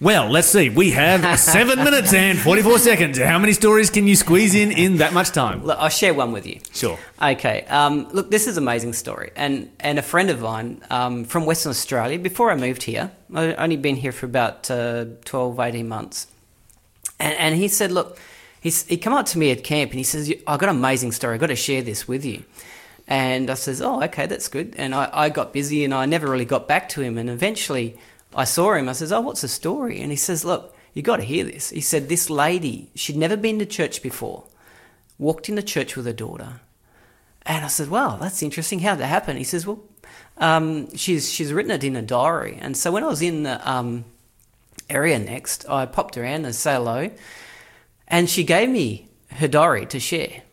Well, 0.01 0.29
let's 0.29 0.49
see. 0.49 0.69
We 0.69 0.91
have 0.91 1.39
seven 1.39 1.83
minutes 1.83 2.13
and 2.13 2.37
44 2.37 2.79
seconds. 2.79 3.17
How 3.17 3.39
many 3.39 3.53
stories 3.53 3.89
can 3.89 4.07
you 4.07 4.15
squeeze 4.15 4.53
in 4.53 4.71
in 4.71 4.97
that 4.97 5.13
much 5.13 5.31
time? 5.31 5.63
Look, 5.63 5.77
I'll 5.79 5.89
share 5.89 6.13
one 6.13 6.33
with 6.33 6.45
you. 6.45 6.59
Sure. 6.73 6.99
Okay. 7.21 7.63
Um, 7.69 8.09
look, 8.11 8.29
this 8.29 8.45
is 8.47 8.57
an 8.57 8.63
amazing 8.63 8.93
story, 8.93 9.31
and 9.35 9.71
and 9.79 9.97
a 9.97 10.01
friend 10.01 10.29
of 10.29 10.41
mine 10.41 10.81
um, 10.89 11.23
from 11.23 11.45
Western 11.45 11.69
Australia. 11.69 12.19
Before 12.19 12.51
I 12.51 12.55
moved 12.55 12.83
here, 12.83 13.11
I'd 13.33 13.55
only 13.55 13.77
been 13.77 13.95
here 13.95 14.11
for 14.11 14.25
about 14.25 14.69
uh, 14.69 15.05
12, 15.23 15.59
18 15.59 15.87
months, 15.87 16.27
and 17.17 17.33
and 17.35 17.55
he 17.55 17.69
said, 17.69 17.91
look, 17.91 18.17
he's 18.59 18.85
he 18.87 18.97
come 18.97 19.13
up 19.13 19.27
to 19.27 19.37
me 19.37 19.51
at 19.51 19.63
camp 19.63 19.91
and 19.91 19.97
he 19.97 20.03
says, 20.03 20.29
I 20.45 20.57
got 20.57 20.69
an 20.69 20.75
amazing 20.75 21.13
story. 21.13 21.35
I 21.35 21.37
got 21.37 21.47
to 21.47 21.55
share 21.55 21.81
this 21.81 22.05
with 22.05 22.25
you. 22.25 22.43
And 23.07 23.51
I 23.51 23.53
says, 23.53 23.81
oh, 23.81 24.01
okay, 24.03 24.25
that's 24.25 24.47
good. 24.47 24.73
And 24.77 24.95
I, 24.95 25.07
I 25.13 25.29
got 25.29 25.53
busy 25.53 25.85
and 25.85 25.93
I 25.93 26.07
never 26.07 26.27
really 26.27 26.45
got 26.45 26.67
back 26.67 26.89
to 26.89 27.01
him. 27.01 27.19
And 27.19 27.29
eventually 27.29 27.99
I 28.33 28.43
saw 28.43 28.73
him. 28.73 28.89
I 28.89 28.93
says, 28.93 29.11
oh, 29.11 29.21
what's 29.21 29.41
the 29.41 29.47
story? 29.47 30.01
And 30.01 30.11
he 30.11 30.17
says, 30.17 30.43
look, 30.43 30.75
you 30.93 31.01
got 31.01 31.17
to 31.17 31.23
hear 31.23 31.43
this. 31.43 31.69
He 31.69 31.81
said, 31.81 32.09
this 32.09 32.29
lady, 32.29 32.89
she'd 32.95 33.17
never 33.17 33.37
been 33.37 33.59
to 33.59 33.65
church 33.65 34.01
before, 34.01 34.45
walked 35.17 35.49
into 35.49 35.61
church 35.61 35.95
with 35.95 36.05
her 36.05 36.13
daughter. 36.13 36.61
And 37.45 37.63
I 37.63 37.67
said, 37.67 37.89
wow, 37.89 38.17
that's 38.17 38.41
interesting. 38.41 38.79
How'd 38.79 38.99
that 38.99 39.07
happen? 39.07 39.37
He 39.37 39.43
says, 39.43 39.67
well, 39.67 39.83
um, 40.37 40.95
she's, 40.95 41.31
she's 41.31 41.53
written 41.53 41.71
it 41.71 41.83
in 41.83 41.95
a 41.95 42.01
diary. 42.01 42.57
And 42.59 42.75
so 42.75 42.91
when 42.91 43.03
I 43.03 43.07
was 43.07 43.21
in 43.21 43.43
the 43.43 43.69
um, 43.69 44.05
area 44.89 45.19
next, 45.19 45.67
I 45.69 45.85
popped 45.85 46.17
around 46.17 46.45
and 46.45 46.55
say 46.55 46.73
hello. 46.73 47.11
And 48.07 48.29
she 48.29 48.43
gave 48.43 48.69
me 48.69 49.09
her 49.31 49.47
diary 49.47 49.85
to 49.87 49.99
share. 49.99 50.43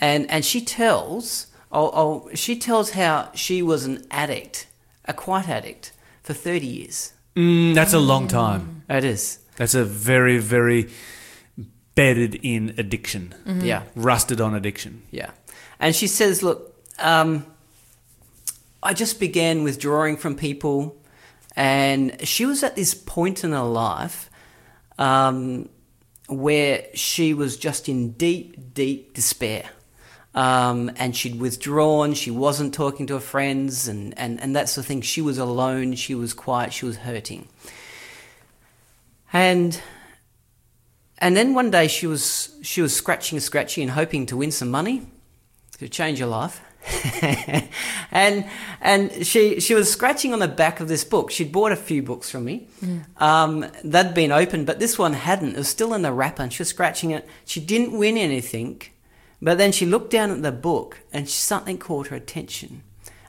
And, 0.00 0.30
and 0.30 0.44
she 0.44 0.60
tells, 0.60 1.48
oh, 1.72 2.30
she 2.34 2.56
tells 2.56 2.90
how 2.90 3.30
she 3.34 3.62
was 3.62 3.84
an 3.84 4.06
addict, 4.10 4.68
a 5.04 5.12
quiet 5.12 5.48
addict, 5.48 5.92
for 6.22 6.34
30 6.34 6.66
years. 6.66 7.12
Mm, 7.38 7.74
that's 7.74 7.92
a 7.92 7.98
long 8.00 8.26
time. 8.26 8.82
It 8.90 9.04
is. 9.04 9.38
That's 9.56 9.74
a 9.74 9.84
very, 9.84 10.38
very 10.38 10.88
bedded 11.94 12.34
in 12.42 12.74
addiction, 12.78 13.34
Yeah. 13.62 13.82
rusted 13.94 14.40
on 14.40 14.54
addiction. 14.54 15.02
Yeah. 15.10 15.30
And 15.78 15.94
she 15.94 16.06
says, 16.08 16.42
Look, 16.42 16.74
um, 16.98 17.44
I 18.82 18.92
just 18.94 19.20
began 19.20 19.62
withdrawing 19.62 20.16
from 20.16 20.34
people. 20.36 20.96
And 21.56 22.26
she 22.26 22.46
was 22.46 22.62
at 22.62 22.76
this 22.76 22.94
point 22.94 23.42
in 23.44 23.52
her 23.52 23.62
life 23.62 24.30
um, 24.98 25.68
where 26.28 26.86
she 26.94 27.34
was 27.34 27.56
just 27.56 27.88
in 27.88 28.12
deep, 28.12 28.74
deep 28.74 29.14
despair. 29.14 29.70
Um, 30.34 30.92
and 30.96 31.16
she'd 31.16 31.40
withdrawn, 31.40 32.14
she 32.14 32.30
wasn't 32.30 32.74
talking 32.74 33.06
to 33.08 33.14
her 33.14 33.20
friends, 33.20 33.88
and, 33.88 34.16
and, 34.18 34.40
and 34.40 34.54
that 34.54 34.68
sort 34.68 34.84
of 34.84 34.86
thing. 34.86 35.00
She 35.00 35.20
was 35.20 35.38
alone, 35.38 35.94
she 35.94 36.14
was 36.14 36.32
quiet, 36.32 36.72
she 36.72 36.86
was 36.86 36.98
hurting. 36.98 37.48
And 39.32 39.80
and 41.18 41.36
then 41.36 41.52
one 41.54 41.70
day 41.70 41.88
she 41.88 42.06
was 42.06 42.54
she 42.62 42.80
was 42.80 42.94
scratching 42.94 43.36
and 43.36 43.42
scratching 43.42 43.82
and 43.82 43.92
hoping 43.92 44.26
to 44.26 44.36
win 44.36 44.50
some 44.50 44.70
money 44.70 45.06
to 45.78 45.88
change 45.88 46.18
her 46.20 46.26
life. 46.26 46.60
and 48.12 48.46
and 48.80 49.26
she 49.26 49.60
she 49.60 49.74
was 49.74 49.92
scratching 49.92 50.32
on 50.32 50.38
the 50.38 50.48
back 50.48 50.80
of 50.80 50.88
this 50.88 51.04
book. 51.04 51.30
She'd 51.30 51.52
bought 51.52 51.72
a 51.72 51.76
few 51.76 52.02
books 52.02 52.30
from 52.30 52.44
me. 52.44 52.68
Um, 53.18 53.66
they'd 53.84 54.14
been 54.14 54.32
opened, 54.32 54.66
but 54.66 54.78
this 54.78 54.98
one 54.98 55.12
hadn't. 55.12 55.50
It 55.50 55.58
was 55.58 55.68
still 55.68 55.92
in 55.92 56.02
the 56.02 56.12
wrapper, 56.12 56.42
and 56.42 56.52
she 56.52 56.62
was 56.62 56.68
scratching 56.68 57.10
it. 57.10 57.28
She 57.44 57.60
didn't 57.60 57.98
win 57.98 58.16
anything, 58.16 58.80
but 59.40 59.58
then 59.58 59.72
she 59.72 59.86
looked 59.86 60.10
down 60.10 60.30
at 60.30 60.42
the 60.42 60.52
book, 60.52 61.00
and 61.12 61.28
something 61.28 61.78
caught 61.78 62.08
her 62.08 62.16
attention 62.16 62.82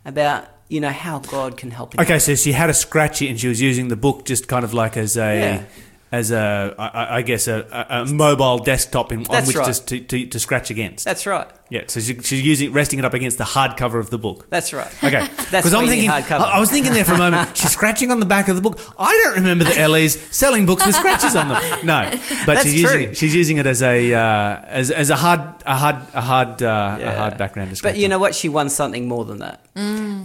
about 0.05 0.47
you 0.69 0.79
know 0.79 0.91
how 0.91 1.19
God 1.19 1.57
can 1.57 1.71
help. 1.71 1.97
Okay, 1.99 2.19
so 2.19 2.35
she 2.35 2.51
had 2.51 2.69
a 2.69 2.73
scratchy 2.73 3.27
and 3.27 3.39
she 3.39 3.47
was 3.47 3.59
using 3.61 3.87
the 3.87 3.95
book 3.95 4.25
just 4.25 4.47
kind 4.47 4.63
of 4.63 4.73
like 4.73 4.97
as 4.97 5.17
a. 5.17 5.39
Yeah. 5.39 5.63
As 6.11 6.31
a, 6.31 6.73
I, 6.79 7.17
I 7.17 7.21
guess 7.21 7.47
a, 7.47 7.85
a, 7.89 8.01
a 8.01 8.05
mobile 8.07 8.57
desktop 8.57 9.11
in, 9.11 9.27
on 9.27 9.45
which 9.45 9.55
right. 9.55 9.67
just 9.67 9.87
to, 9.89 9.99
to, 9.99 10.25
to 10.25 10.39
scratch 10.39 10.71
against. 10.71 11.05
That's 11.05 11.27
right. 11.27 11.47
yeah, 11.69 11.83
so 11.85 11.99
she, 11.99 12.19
she's 12.21 12.41
using 12.41 12.73
resting 12.73 12.97
it 12.97 13.05
up 13.05 13.13
against 13.13 13.37
the 13.37 13.43
hardcover 13.43 13.99
of 13.99 14.09
the 14.09 14.17
book. 14.17 14.49
That's 14.49 14.73
right. 14.73 14.91
Okay, 15.03 15.19
That's 15.27 15.51
because 15.51 15.73
I'm 15.73 15.85
why 15.85 15.93
you 15.93 16.01
need 16.01 16.07
thinking, 16.07 16.37
hardcover. 16.37 16.41
I, 16.41 16.53
I 16.53 16.59
was 16.59 16.71
thinking 16.71 16.93
there 16.93 17.05
for 17.05 17.13
a 17.13 17.17
moment. 17.19 17.55
She's 17.57 17.71
scratching 17.71 18.09
on 18.09 18.19
the 18.19 18.25
back 18.25 18.47
of 18.47 18.55
the 18.55 18.61
book. 18.61 18.79
I 18.97 19.11
don't 19.23 19.35
remember 19.35 19.65
the 19.65 19.87
LEs 19.87 20.19
selling 20.35 20.65
books 20.65 20.83
with 20.83 20.95
scratches 20.95 21.35
on 21.35 21.49
them. 21.49 21.85
No, 21.85 22.09
but 22.45 22.55
That's 22.55 22.63
she's 22.63 22.81
using 22.81 22.89
true. 22.89 23.11
it, 23.11 23.17
she's 23.17 23.35
using 23.35 23.57
it 23.57 23.67
as 23.67 23.83
a 23.83 24.13
uh, 24.13 24.61
as, 24.65 24.89
as 24.89 25.11
a 25.11 25.15
hard 25.15 25.41
a 25.67 25.75
hard 25.75 25.95
a 26.15 26.21
hard 26.21 26.63
uh, 26.63 26.97
a 26.99 27.15
hard 27.15 27.37
background 27.37 27.69
to 27.69 27.75
scratch. 27.75 27.93
But 27.93 27.99
you 27.99 28.05
on. 28.05 28.09
know 28.09 28.19
what? 28.19 28.33
She 28.33 28.49
won 28.49 28.69
something 28.69 29.07
more 29.07 29.25
than 29.25 29.39
that. 29.39 29.63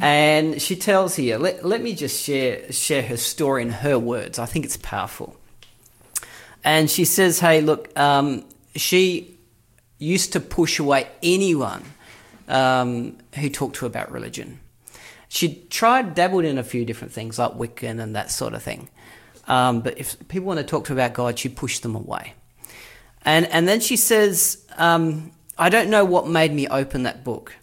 And 0.05 0.61
she 0.61 0.77
tells 0.77 1.15
here, 1.17 1.39
let, 1.39 1.65
let 1.65 1.81
me 1.81 1.95
just 1.95 2.23
share, 2.23 2.71
share 2.73 3.03
her 3.03 3.17
story 3.17 3.63
in 3.63 3.71
her 3.71 3.99
words. 3.99 4.39
I 4.39 4.47
think 4.47 4.65
it's 4.65 4.77
powerful. 4.77 5.37
And 6.65 6.91
she 6.91 7.05
says, 7.05 7.41
hey, 7.41 7.61
look, 7.61 7.97
um, 7.99 8.45
she 8.75 9.39
used 9.99 10.33
to 10.33 10.41
push 10.41 10.79
away 10.79 11.09
anyone 11.23 11.85
um, 12.49 13.19
who 13.35 13.51
talked 13.51 13.77
to 13.77 13.85
her 13.85 13.87
about 13.87 14.11
religion. 14.11 14.61
She 15.29 15.67
tried, 15.69 16.15
dabbled 16.15 16.45
in 16.45 16.59
a 16.59 16.65
few 16.65 16.85
different 16.85 17.13
things 17.13 17.39
like 17.39 17.53
Wiccan 17.53 18.01
and 18.01 18.17
that 18.17 18.31
sort 18.31 18.55
of 18.55 18.63
thing. 18.63 18.89
Um, 19.47 19.81
but 19.81 19.99
if 19.99 20.17
people 20.29 20.47
want 20.47 20.59
to 20.59 20.65
talk 20.65 20.85
to 20.85 20.95
her 20.95 21.01
about 21.01 21.15
God, 21.15 21.39
she 21.39 21.49
pushed 21.49 21.83
them 21.83 21.95
away. 21.95 22.35
And, 23.23 23.47
and 23.47 23.69
then 23.69 23.81
she 23.81 23.97
says, 23.97 24.65
um, 24.77 25.33
I 25.59 25.69
don't 25.69 25.91
know 25.91 26.05
what 26.05 26.27
made 26.29 26.53
me 26.53 26.67
open 26.69 27.03
that 27.03 27.25
book, 27.25 27.55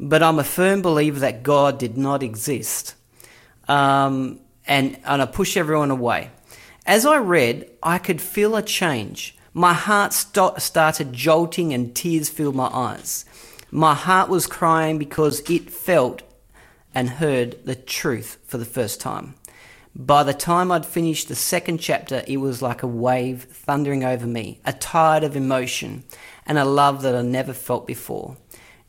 but 0.00 0.22
I'm 0.22 0.38
a 0.38 0.44
firm 0.44 0.80
believer 0.80 1.20
that 1.20 1.42
God 1.42 1.78
did 1.78 1.96
not 1.96 2.22
exist. 2.22 2.94
Um, 3.66 4.40
and, 4.66 4.98
and 5.04 5.22
I 5.22 5.26
push 5.26 5.56
everyone 5.56 5.90
away. 5.90 6.30
As 6.88 7.04
I 7.04 7.18
read, 7.18 7.70
I 7.82 7.98
could 7.98 8.18
feel 8.18 8.56
a 8.56 8.62
change. 8.62 9.36
My 9.52 9.74
heart 9.74 10.14
sto- 10.14 10.54
started 10.56 11.12
jolting 11.12 11.74
and 11.74 11.94
tears 11.94 12.30
filled 12.30 12.56
my 12.56 12.68
eyes. 12.68 13.26
My 13.70 13.94
heart 13.94 14.30
was 14.30 14.46
crying 14.46 14.96
because 14.96 15.40
it 15.50 15.70
felt 15.70 16.22
and 16.94 17.10
heard 17.10 17.62
the 17.66 17.74
truth 17.74 18.38
for 18.46 18.56
the 18.56 18.64
first 18.64 19.02
time. 19.02 19.34
By 19.94 20.22
the 20.22 20.32
time 20.32 20.72
I'd 20.72 20.86
finished 20.86 21.28
the 21.28 21.34
second 21.34 21.76
chapter, 21.76 22.24
it 22.26 22.38
was 22.38 22.62
like 22.62 22.82
a 22.82 22.86
wave 22.86 23.42
thundering 23.42 24.02
over 24.02 24.26
me, 24.26 24.62
a 24.64 24.72
tide 24.72 25.24
of 25.24 25.36
emotion, 25.36 26.04
and 26.46 26.56
a 26.56 26.64
love 26.64 27.02
that 27.02 27.14
I 27.14 27.20
never 27.20 27.52
felt 27.52 27.86
before. 27.86 28.38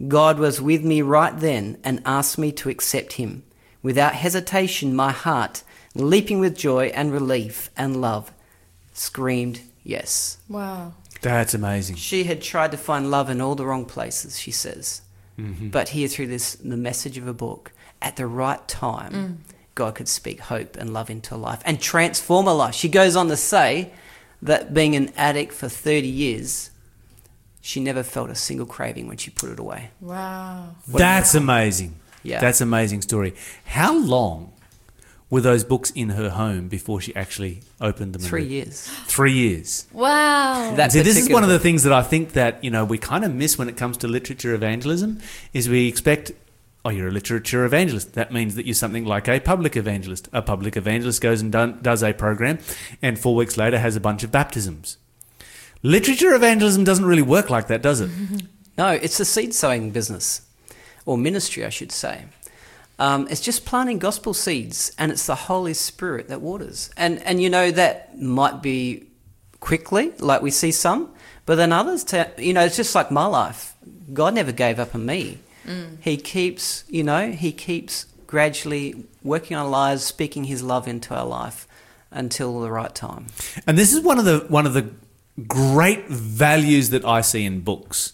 God 0.07 0.39
was 0.39 0.62
with 0.62 0.85
me 0.85 1.01
right 1.01 1.38
then 1.38 1.77
and 1.83 2.01
asked 2.05 2.38
me 2.38 2.53
to 2.53 2.69
accept 2.69 3.13
Him. 3.13 3.43
Without 3.83 4.15
hesitation, 4.15 4.95
my 4.95 5.12
heart, 5.12 5.63
leaping 5.95 6.39
with 6.39 6.58
joy 6.58 6.88
and 6.88 7.12
relief 7.12 7.69
and 7.78 8.02
love, 8.02 8.32
screamed 8.93 9.62
yes. 9.84 10.38
Wow. 10.47 10.93
that's 11.21 11.54
amazing. 11.54 11.95
She 11.97 12.25
had 12.25 12.41
tried 12.41 12.71
to 12.71 12.78
find 12.78 13.12
love 13.12 13.30
in 13.30 13.41
all 13.41 13.56
the 13.56 13.65
wrong 13.65 13.86
places, 13.86 14.39
she 14.39 14.52
says. 14.52 15.02
Mm-hmm. 15.38 15.69
But 15.69 15.89
here 15.89 16.08
through 16.08 16.28
this 16.28 16.56
the 16.56 16.78
message 16.78 17.17
of 17.17 17.28
a 17.28 17.34
book 17.34 17.71
at 18.02 18.15
the 18.17 18.28
right 18.28 18.65
time, 18.67 19.13
mm. 19.13 19.56
God 19.75 19.95
could 19.95 20.08
speak 20.08 20.41
hope 20.41 20.75
and 20.75 20.93
love 20.93 21.10
into 21.10 21.38
life 21.38 21.62
and 21.65 21.80
transform 21.80 22.47
a 22.47 22.54
life. 22.54 22.75
She 22.75 22.89
goes 22.89 23.15
on 23.15 23.30
to 23.30 23.38
say 23.38 23.93
that 24.41 24.73
being 24.73 24.95
an 24.95 25.12
addict 25.15 25.54
for 25.54 25.69
30 25.69 26.08
years, 26.08 26.71
she 27.62 27.80
never 27.80 28.04
felt 28.04 28.30
a 28.30 28.36
single 28.36 28.65
craving 28.65 29.08
when 29.08 29.17
she 29.17 29.32
put 29.32 29.49
it 29.49 29.60
away. 29.60 29.91
Wow. 30.02 30.75
That's 30.88 31.36
amazing. 31.36 31.95
Yeah. 32.23 32.41
That's 32.41 32.62
an 32.62 32.67
amazing 32.67 33.02
story. 33.02 33.34
How 33.65 33.97
long 33.97 34.52
were 35.30 35.42
those 35.42 35.63
books 35.63 35.92
in 35.92 36.10
her 36.10 36.30
home 36.32 36.68
before 36.68 37.00
she 37.00 37.15
actually 37.15 37.62
opened 37.80 38.13
them? 38.13 38.22
Three 38.22 38.46
years. 38.46 38.88
Three 39.06 39.34
years. 39.34 39.88
Wow. 39.94 40.74
That 40.76 40.92
See, 40.92 41.02
this 41.02 41.18
is 41.18 41.30
one 41.30 41.44
of 41.44 41.50
the 41.50 41.60
things 41.60 41.84
that 41.84 41.94
I 41.94 42.02
think 42.02 42.34
that 42.34 42.63
you 42.63 42.72
know 42.72 42.84
we 42.86 42.98
kind 42.98 43.24
of 43.24 43.34
miss 43.34 43.58
when 43.58 43.70
it 43.70 43.78
comes 43.78 43.98
to 43.98 44.08
literature 44.08 44.54
evangelism. 44.54 45.20
Is 45.54 45.70
we 45.70 45.88
expect, 45.88 46.32
oh, 46.84 46.89
you're 46.89 47.10
a 47.10 47.12
literature 47.12 47.63
evangelist. 47.65 48.13
That 48.13 48.32
means 48.34 48.56
that 48.56 48.65
you're 48.65 48.74
something 48.76 49.06
like 49.06 49.28
a 49.28 49.39
public 49.39 49.78
evangelist. 49.78 50.30
A 50.34 50.42
public 50.42 50.76
evangelist 50.76 51.22
goes 51.22 51.42
and 51.42 51.52
done, 51.52 51.80
does 51.82 52.04
a 52.04 52.13
program, 52.13 52.60
and 53.02 53.20
four 53.20 53.36
weeks 53.36 53.56
later 53.58 53.80
has 53.80 53.96
a 53.96 54.00
bunch 54.00 54.24
of 54.24 54.32
baptisms. 54.32 54.98
Literature 55.82 56.34
evangelism 56.34 56.84
doesn't 56.84 57.06
really 57.06 57.22
work 57.22 57.50
like 57.50 57.68
that, 57.68 57.82
does 57.82 58.02
it? 58.02 58.10
No, 58.78 58.92
it's 58.92 59.20
a 59.20 59.26
seed 59.26 59.54
sowing 59.54 59.92
business, 59.92 60.44
or 61.06 61.18
ministry, 61.18 61.65
I 61.65 61.70
should 61.70 61.92
say. 61.92 62.24
Um, 62.99 63.27
it's 63.29 63.41
just 63.41 63.65
planting 63.65 63.97
gospel 63.97 64.33
seeds, 64.33 64.91
and 64.97 65.12
it's 65.12 65.25
the 65.25 65.35
Holy 65.35 65.73
Spirit 65.73 66.27
that 66.27 66.41
waters. 66.41 66.91
And 66.97 67.21
and 67.23 67.41
you 67.41 67.49
know 67.49 67.71
that 67.71 68.19
might 68.19 68.62
be 68.62 69.07
quickly, 69.62 70.12
like 70.19 70.41
we 70.41 70.51
see 70.51 70.71
some, 70.71 71.09
but 71.45 71.55
then 71.55 71.71
others, 71.71 72.03
ta 72.03 72.25
you 72.38 72.53
know, 72.53 72.63
it's 72.65 72.75
just 72.75 72.93
like 72.93 73.09
my 73.09 73.25
life. 73.25 73.73
God 74.13 74.33
never 74.35 74.51
gave 74.51 74.79
up 74.79 74.93
on 74.93 75.05
me. 75.05 75.39
He 76.01 76.17
keeps, 76.17 76.83
you 76.89 77.03
know, 77.03 77.31
He 77.31 77.51
keeps 77.51 78.05
gradually 78.27 79.05
working 79.23 79.55
on 79.55 79.65
our 79.65 79.69
lives, 79.69 80.03
speaking 80.03 80.45
His 80.45 80.63
love 80.63 80.88
into 80.88 81.13
our 81.13 81.25
life 81.25 81.67
until 82.12 82.59
the 82.62 82.71
right 82.71 82.93
time. 82.93 83.27
And 83.67 83.77
this 83.77 83.93
is 83.93 84.01
one 84.03 84.19
of 84.19 84.25
the 84.25 84.45
one 84.49 84.65
of 84.65 84.73
the 84.73 84.89
great 85.47 86.07
values 86.07 86.89
that 86.89 87.05
I 87.05 87.21
see 87.21 87.45
in 87.45 87.62
books. 87.62 88.13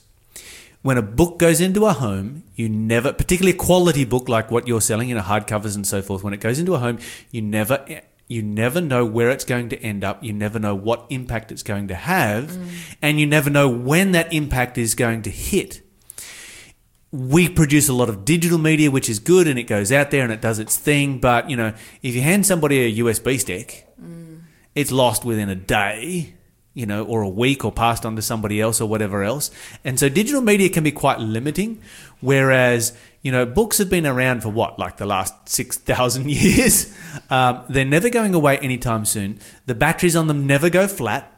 When 0.85 0.99
a 0.99 1.01
book 1.01 1.39
goes 1.39 1.61
into 1.61 1.87
a 1.87 1.93
home, 1.93 2.43
you 2.53 2.69
never, 2.69 3.11
particularly 3.11 3.57
a 3.57 3.59
quality 3.59 4.05
book 4.05 4.29
like 4.29 4.51
what 4.51 4.67
you're 4.67 4.81
selling, 4.81 5.09
you 5.09 5.15
know, 5.15 5.21
hardcovers 5.21 5.75
and 5.75 5.87
so 5.87 6.03
forth. 6.03 6.23
When 6.23 6.31
it 6.31 6.39
goes 6.39 6.59
into 6.59 6.75
a 6.75 6.77
home, 6.77 6.99
you 7.31 7.41
never, 7.41 7.83
you 8.27 8.43
never 8.43 8.79
know 8.81 9.03
where 9.03 9.31
it's 9.31 9.45
going 9.45 9.69
to 9.69 9.79
end 9.79 10.03
up. 10.03 10.23
You 10.23 10.31
never 10.31 10.59
know 10.59 10.75
what 10.75 11.07
impact 11.09 11.51
it's 11.51 11.63
going 11.63 11.87
to 11.87 11.95
have, 11.95 12.51
mm. 12.51 12.69
and 13.01 13.19
you 13.19 13.25
never 13.25 13.49
know 13.49 13.67
when 13.67 14.11
that 14.11 14.31
impact 14.31 14.77
is 14.77 14.93
going 14.93 15.23
to 15.23 15.31
hit 15.31 15.81
we 17.11 17.47
produce 17.47 17.87
a 17.87 17.93
lot 17.93 18.09
of 18.09 18.25
digital 18.25 18.57
media, 18.57 18.91
which 18.91 19.09
is 19.09 19.19
good, 19.19 19.47
and 19.47 19.57
it 19.57 19.63
goes 19.63 19.91
out 19.91 20.11
there 20.11 20.23
and 20.23 20.33
it 20.33 20.41
does 20.41 20.59
its 20.59 20.77
thing. 20.77 21.17
But 21.19 21.49
you 21.49 21.57
know, 21.57 21.73
if 22.03 22.13
you 22.13 22.21
hand 22.21 22.45
somebody 22.45 22.79
a 22.79 23.03
USB 23.03 23.39
stick, 23.39 23.87
mm. 23.99 24.41
it's 24.75 24.91
lost 24.91 25.25
within 25.25 25.49
a 25.49 25.55
day, 25.55 26.35
you 26.75 26.85
know, 26.85 27.03
or 27.03 27.23
a 27.23 27.29
week, 27.29 27.65
or 27.65 27.71
passed 27.71 28.05
on 28.05 28.15
to 28.15 28.21
somebody 28.21 28.61
else, 28.61 28.79
or 28.79 28.87
whatever 28.87 29.23
else. 29.23 29.49
And 29.83 29.99
so, 29.99 30.07
digital 30.09 30.41
media 30.41 30.69
can 30.69 30.83
be 30.83 30.91
quite 30.91 31.19
limiting. 31.19 31.81
Whereas, 32.21 32.95
you 33.23 33.31
know, 33.31 33.45
books 33.47 33.79
have 33.79 33.89
been 33.89 34.05
around 34.05 34.41
for 34.41 34.49
what, 34.49 34.77
like 34.77 34.97
the 34.97 35.05
last 35.07 35.49
six 35.49 35.77
thousand 35.77 36.29
years. 36.29 36.95
Um, 37.31 37.63
they're 37.67 37.83
never 37.85 38.09
going 38.09 38.35
away 38.35 38.59
anytime 38.59 39.05
soon. 39.05 39.39
The 39.65 39.73
batteries 39.73 40.15
on 40.15 40.27
them 40.27 40.45
never 40.45 40.69
go 40.69 40.87
flat. 40.87 41.31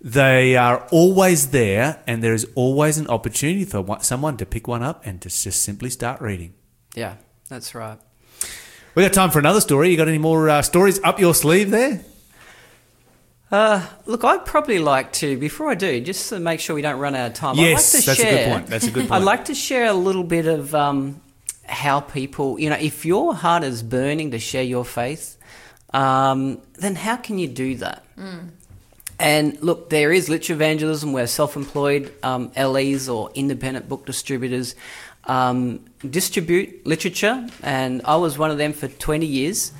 They 0.00 0.54
are 0.54 0.86
always 0.92 1.50
there, 1.50 2.02
and 2.06 2.22
there 2.22 2.34
is 2.34 2.46
always 2.54 2.98
an 2.98 3.08
opportunity 3.08 3.64
for 3.64 3.80
one- 3.80 4.02
someone 4.02 4.36
to 4.36 4.46
pick 4.46 4.68
one 4.68 4.82
up 4.82 5.04
and 5.06 5.20
to 5.22 5.28
just 5.30 5.62
simply 5.62 5.88
start 5.88 6.20
reading. 6.20 6.52
Yeah, 6.94 7.16
that's 7.48 7.74
right. 7.74 7.98
We 8.94 9.02
got 9.02 9.12
time 9.14 9.30
for 9.30 9.38
another 9.38 9.60
story. 9.62 9.90
You 9.90 9.96
got 9.96 10.06
any 10.08 10.18
more 10.18 10.48
uh, 10.48 10.62
stories 10.62 11.00
up 11.02 11.18
your 11.18 11.34
sleeve 11.34 11.70
there? 11.70 12.04
Uh, 13.50 13.86
look, 14.06 14.24
I'd 14.24 14.44
probably 14.44 14.78
like 14.78 15.12
to, 15.14 15.36
before 15.36 15.70
I 15.70 15.74
do, 15.74 16.00
just 16.00 16.28
to 16.30 16.40
make 16.40 16.60
sure 16.60 16.74
we 16.74 16.82
don't 16.82 16.98
run 16.98 17.14
out 17.14 17.28
of 17.28 17.34
time. 17.34 17.56
Yes, 17.56 17.94
I'd 17.94 17.98
like 17.98 18.02
to 18.02 18.06
that's 18.06 18.18
a 18.18 18.22
good 18.22 18.30
share, 18.30 18.48
point. 18.48 18.66
That's 18.66 18.86
a 18.86 18.90
good 18.90 19.00
point. 19.08 19.12
I'd 19.12 19.24
like 19.24 19.44
to 19.46 19.54
share 19.54 19.86
a 19.86 19.92
little 19.92 20.24
bit 20.24 20.46
of 20.46 20.74
um, 20.74 21.20
how 21.66 22.00
people, 22.00 22.58
you 22.58 22.70
know, 22.70 22.76
if 22.80 23.04
your 23.04 23.34
heart 23.34 23.62
is 23.62 23.82
burning 23.82 24.32
to 24.32 24.38
share 24.38 24.64
your 24.64 24.84
faith, 24.84 25.36
um, 25.92 26.60
then 26.74 26.96
how 26.96 27.16
can 27.16 27.38
you 27.38 27.46
do 27.46 27.76
that? 27.76 28.04
And 29.20 29.62
look, 29.62 29.90
there 29.90 30.12
is 30.12 30.28
literature 30.28 30.54
evangelism 30.54 31.12
where 31.12 31.26
self-employed 31.26 32.12
um, 32.24 32.50
LEs 32.56 33.08
or 33.08 33.30
independent 33.34 33.88
book 33.88 34.04
distributors 34.06 34.74
um, 35.26 35.84
distribute 36.08 36.86
literature, 36.86 37.46
and 37.62 38.02
I 38.04 38.16
was 38.16 38.36
one 38.38 38.50
of 38.50 38.58
them 38.58 38.72
for 38.72 38.88
20 38.88 39.26
years. 39.26 39.72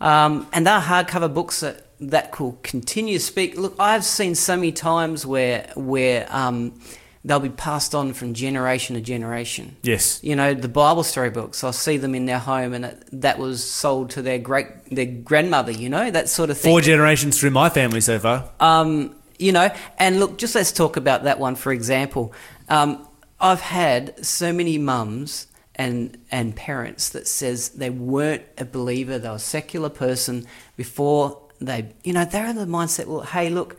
Um, 0.00 0.46
and 0.52 0.66
they're 0.66 0.80
hardcover 0.80 1.32
books 1.32 1.60
that, 1.60 1.85
that 2.00 2.32
could 2.32 2.62
continue 2.62 3.18
to 3.18 3.24
speak. 3.24 3.56
Look, 3.56 3.74
I've 3.78 4.04
seen 4.04 4.34
so 4.34 4.56
many 4.56 4.72
times 4.72 5.24
where 5.24 5.70
where 5.74 6.26
um, 6.30 6.78
they'll 7.24 7.40
be 7.40 7.48
passed 7.48 7.94
on 7.94 8.12
from 8.12 8.34
generation 8.34 8.94
to 8.94 9.00
generation. 9.00 9.76
Yes. 9.82 10.22
You 10.22 10.36
know, 10.36 10.54
the 10.54 10.68
Bible 10.68 11.02
story 11.02 11.30
books. 11.30 11.64
I'll 11.64 11.72
see 11.72 11.96
them 11.96 12.14
in 12.14 12.26
their 12.26 12.38
home, 12.38 12.72
and 12.72 12.84
it, 12.86 13.04
that 13.12 13.38
was 13.38 13.68
sold 13.68 14.10
to 14.10 14.22
their 14.22 14.38
great 14.38 14.66
their 14.90 15.06
grandmother. 15.06 15.72
You 15.72 15.88
know, 15.88 16.10
that 16.10 16.28
sort 16.28 16.50
of 16.50 16.58
thing. 16.58 16.70
Four 16.70 16.80
generations 16.80 17.38
through 17.38 17.50
my 17.50 17.68
family 17.68 18.00
so 18.00 18.18
far. 18.18 18.50
Um, 18.60 19.14
you 19.38 19.52
know, 19.52 19.70
and 19.98 20.20
look, 20.20 20.38
just 20.38 20.54
let's 20.54 20.72
talk 20.72 20.96
about 20.96 21.24
that 21.24 21.38
one 21.38 21.56
for 21.56 21.72
example. 21.72 22.32
Um, 22.68 23.06
I've 23.40 23.60
had 23.60 24.24
so 24.24 24.52
many 24.52 24.78
mums 24.78 25.46
and 25.74 26.16
and 26.30 26.56
parents 26.56 27.10
that 27.10 27.28
says 27.28 27.70
they 27.70 27.90
weren't 27.90 28.42
a 28.56 28.64
believer, 28.64 29.18
they 29.18 29.28
were 29.28 29.36
a 29.36 29.38
secular 29.38 29.90
person 29.90 30.46
before 30.76 31.45
they, 31.60 31.92
you 32.04 32.12
know, 32.12 32.24
they're 32.24 32.46
in 32.46 32.56
the 32.56 32.66
mindset. 32.66 33.06
Well, 33.06 33.20
hey, 33.22 33.48
look, 33.50 33.76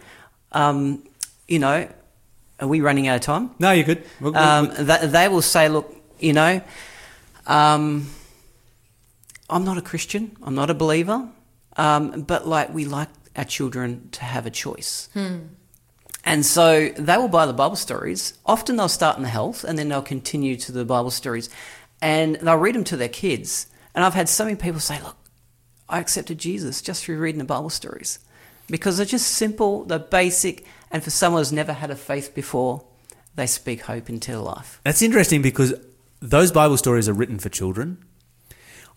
um, 0.52 1.04
you 1.48 1.60
know, 1.60 1.88
are 2.60 2.68
we 2.68 2.82
running 2.82 3.08
out 3.08 3.16
of 3.16 3.22
time? 3.22 3.52
No, 3.60 3.72
you're 3.72 3.86
good. 3.86 4.04
We'll- 4.20 4.34
we'll- 4.34 4.42
Um, 4.42 4.72
th- 4.88 5.12
they 5.12 5.28
will 5.28 5.42
say, 5.44 5.70
look, 5.70 5.94
you 6.20 6.34
know, 6.34 6.62
um, 7.46 8.08
I'm 9.50 9.64
not 9.64 9.78
a 9.78 9.82
Christian, 9.82 10.36
I'm 10.44 10.56
not 10.56 10.70
a 10.70 10.74
believer, 10.74 11.28
um, 11.78 12.22
but 12.22 12.48
like 12.48 12.74
we 12.74 12.86
like 12.86 13.10
our 13.36 13.46
children 13.46 14.10
to 14.14 14.24
have 14.24 14.46
a 14.46 14.50
choice. 14.50 15.10
And 16.26 16.46
so 16.46 16.90
they 16.98 17.16
will 17.18 17.30
buy 17.30 17.46
the 17.46 17.54
Bible 17.54 17.78
stories. 17.78 18.34
Often 18.46 18.76
they'll 18.76 18.90
start 18.90 19.16
in 19.18 19.24
the 19.24 19.30
health 19.30 19.64
and 19.64 19.80
then 19.80 19.88
they'll 19.88 20.02
continue 20.02 20.58
to 20.58 20.72
the 20.74 20.84
Bible 20.84 21.12
stories 21.12 21.50
and 22.02 22.36
they'll 22.42 22.58
read 22.58 22.76
them 22.76 22.84
to 22.86 22.98
their 22.98 23.08
kids. 23.08 23.68
And 23.96 24.04
I've 24.04 24.14
had 24.14 24.28
so 24.28 24.44
many 24.44 24.58
people 24.58 24.82
say, 24.82 25.00
look, 25.02 25.16
I 25.90 26.00
accepted 26.00 26.38
Jesus 26.38 26.82
just 26.82 27.04
through 27.04 27.18
reading 27.20 27.40
the 27.40 27.46
Bible 27.46 27.70
stories 27.70 28.20
because 28.70 28.98
they're 28.98 29.06
just 29.06 29.28
simple, 29.28 29.86
they're 29.86 30.00
basic, 30.00 30.66
and 30.92 31.04
for 31.04 31.10
someone 31.10 31.40
who's 31.40 31.54
never 31.54 31.74
had 31.74 31.90
a 31.90 31.96
faith 31.96 32.34
before, 32.36 32.84
they 33.36 33.48
speak 33.48 33.82
hope 33.82 34.10
into 34.10 34.32
their 34.32 34.42
life. 34.42 34.82
That's 34.84 35.02
interesting 35.02 35.42
because 35.42 35.74
those 36.20 36.52
Bible 36.52 36.78
stories 36.78 37.08
are 37.08 37.14
written 37.14 37.40
for 37.40 37.50
children. 37.50 38.04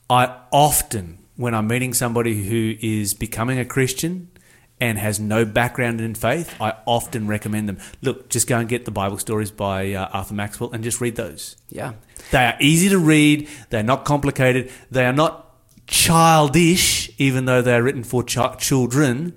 I 0.09 0.37
often, 0.51 1.19
when 1.37 1.55
I'm 1.55 1.69
meeting 1.69 1.95
somebody 1.95 2.43
who 2.43 2.75
is 2.81 3.15
becoming 3.15 3.59
a 3.59 3.65
Christian 3.65 4.29
and 4.81 4.99
has 4.99 5.21
no 5.21 5.45
background 5.45 6.01
in 6.01 6.15
faith, 6.15 6.61
I 6.61 6.75
often 6.87 7.29
recommend 7.29 7.69
them 7.69 7.79
look, 8.03 8.31
just 8.31 8.49
go 8.49 8.59
and 8.59 8.69
get 8.69 8.87
the 8.87 8.91
Bible 8.91 9.19
stories 9.19 9.51
by 9.51 9.93
uh, 9.93 10.09
Arthur 10.13 10.35
Maxwell 10.35 10.73
and 10.73 10.83
just 10.83 11.01
read 11.01 11.17
those. 11.17 11.57
Yeah. 11.69 11.93
They 12.33 12.45
are 12.45 12.57
easy 12.61 12.89
to 12.89 12.99
read, 12.99 13.49
they're 13.69 13.83
not 13.83 14.05
complicated, 14.05 14.73
they 14.91 15.05
are 15.05 15.13
not 15.13 15.50
childish, 15.91 17.11
even 17.19 17.45
though 17.45 17.61
they're 17.61 17.83
written 17.83 18.05
for 18.05 18.23
ch- 18.23 18.39
children. 18.59 19.35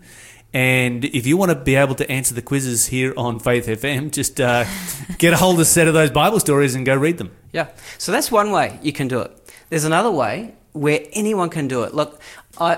And 0.53 1.03
if 1.03 1.25
you 1.25 1.35
want 1.35 1.49
to 1.49 1.55
be 1.55 1.75
able 1.75 1.95
to 1.95 2.09
answer 2.09 2.35
the 2.35 2.43
quizzes 2.43 2.85
here 2.85 3.11
on 3.17 3.39
Faith 3.39 3.65
FM, 3.65 4.11
just 4.11 4.39
uh, 4.39 4.65
get 5.17 5.33
a 5.33 5.37
hold 5.37 5.55
of 5.55 5.61
a 5.61 5.65
set 5.65 5.87
of 5.87 5.95
those 5.95 6.11
Bible 6.11 6.39
stories 6.39 6.75
and 6.75 6.85
go 6.85 6.95
read 6.95 7.17
them. 7.17 7.31
Yeah. 7.51 7.69
So 7.97 8.11
that's 8.11 8.31
one 8.31 8.51
way 8.51 8.79
you 8.83 8.93
can 8.93 9.07
do 9.07 9.19
it. 9.19 9.31
There's 9.69 9.83
another 9.83 10.11
way 10.11 10.53
where 10.73 11.01
anyone 11.13 11.49
can 11.49 11.67
do 11.67 11.83
it. 11.83 11.95
Look, 11.95 12.21
I, 12.59 12.75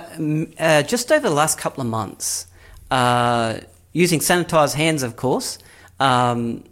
uh, 0.58 0.84
just 0.84 1.12
over 1.12 1.28
the 1.28 1.36
last 1.36 1.58
couple 1.58 1.82
of 1.82 1.88
months, 1.88 2.48
uh, 2.90 3.60
using 3.92 4.20
sanitized 4.20 4.76
hands, 4.76 5.04
of 5.04 5.18
course, 5.18 5.58
um, 6.00 6.64